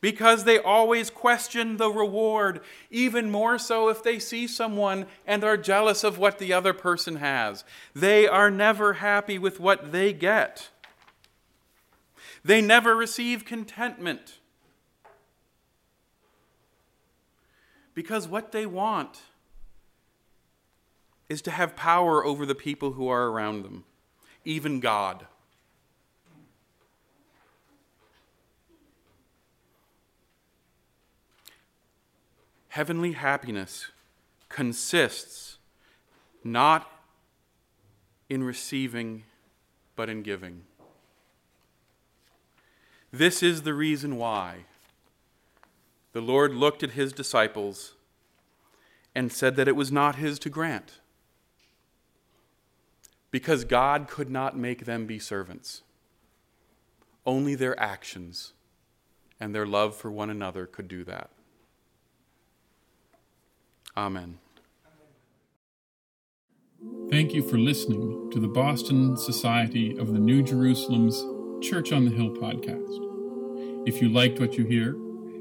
Because 0.00 0.44
they 0.44 0.58
always 0.58 1.10
question 1.10 1.76
the 1.76 1.90
reward, 1.90 2.60
even 2.90 3.30
more 3.30 3.58
so 3.58 3.88
if 3.88 4.02
they 4.02 4.18
see 4.18 4.46
someone 4.46 5.06
and 5.26 5.44
are 5.44 5.58
jealous 5.58 6.04
of 6.04 6.16
what 6.16 6.38
the 6.38 6.52
other 6.52 6.72
person 6.72 7.16
has. 7.16 7.64
They 7.94 8.26
are 8.26 8.50
never 8.50 8.94
happy 8.94 9.38
with 9.38 9.60
what 9.60 9.92
they 9.92 10.12
get. 10.14 10.70
They 12.42 12.62
never 12.62 12.96
receive 12.96 13.44
contentment. 13.44 14.38
Because 17.94 18.26
what 18.26 18.52
they 18.52 18.64
want 18.64 19.20
is 21.28 21.42
to 21.42 21.50
have 21.50 21.76
power 21.76 22.24
over 22.24 22.46
the 22.46 22.54
people 22.54 22.92
who 22.92 23.08
are 23.08 23.28
around 23.28 23.62
them, 23.62 23.84
even 24.44 24.80
God. 24.80 25.26
Heavenly 32.70 33.12
happiness 33.12 33.88
consists 34.48 35.58
not 36.44 36.88
in 38.28 38.44
receiving, 38.44 39.24
but 39.96 40.08
in 40.08 40.22
giving. 40.22 40.62
This 43.12 43.42
is 43.42 43.62
the 43.62 43.74
reason 43.74 44.16
why 44.16 44.66
the 46.12 46.20
Lord 46.20 46.54
looked 46.54 46.84
at 46.84 46.92
his 46.92 47.12
disciples 47.12 47.94
and 49.16 49.32
said 49.32 49.56
that 49.56 49.66
it 49.66 49.74
was 49.74 49.90
not 49.90 50.14
his 50.14 50.38
to 50.38 50.48
grant, 50.48 51.00
because 53.32 53.64
God 53.64 54.06
could 54.06 54.30
not 54.30 54.56
make 54.56 54.84
them 54.84 55.06
be 55.06 55.18
servants. 55.18 55.82
Only 57.26 57.56
their 57.56 57.78
actions 57.80 58.52
and 59.40 59.52
their 59.52 59.66
love 59.66 59.96
for 59.96 60.10
one 60.10 60.30
another 60.30 60.66
could 60.66 60.86
do 60.86 61.02
that. 61.02 61.30
Amen. 63.96 64.38
Thank 67.10 67.34
you 67.34 67.42
for 67.42 67.58
listening 67.58 68.30
to 68.30 68.40
the 68.40 68.48
Boston 68.48 69.16
Society 69.16 69.96
of 69.98 70.12
the 70.12 70.18
New 70.18 70.42
Jerusalem's 70.42 71.24
Church 71.60 71.92
on 71.92 72.04
the 72.04 72.10
Hill 72.10 72.30
podcast. 72.30 73.86
If 73.86 74.00
you 74.00 74.08
liked 74.08 74.40
what 74.40 74.54
you 74.54 74.64
hear, 74.64 74.96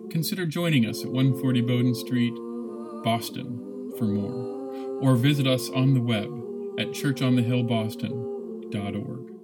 consider 0.09 0.45
joining 0.45 0.85
us 0.85 1.03
at 1.03 1.11
140 1.11 1.61
Bowdoin 1.61 1.95
Street, 1.95 2.33
Boston, 3.03 3.91
for 3.97 4.05
more, 4.05 4.99
or 5.01 5.15
visit 5.15 5.47
us 5.47 5.69
on 5.69 5.93
the 5.93 6.01
web 6.01 6.29
at 6.79 6.87
churchonthehillboston.org. 6.87 9.38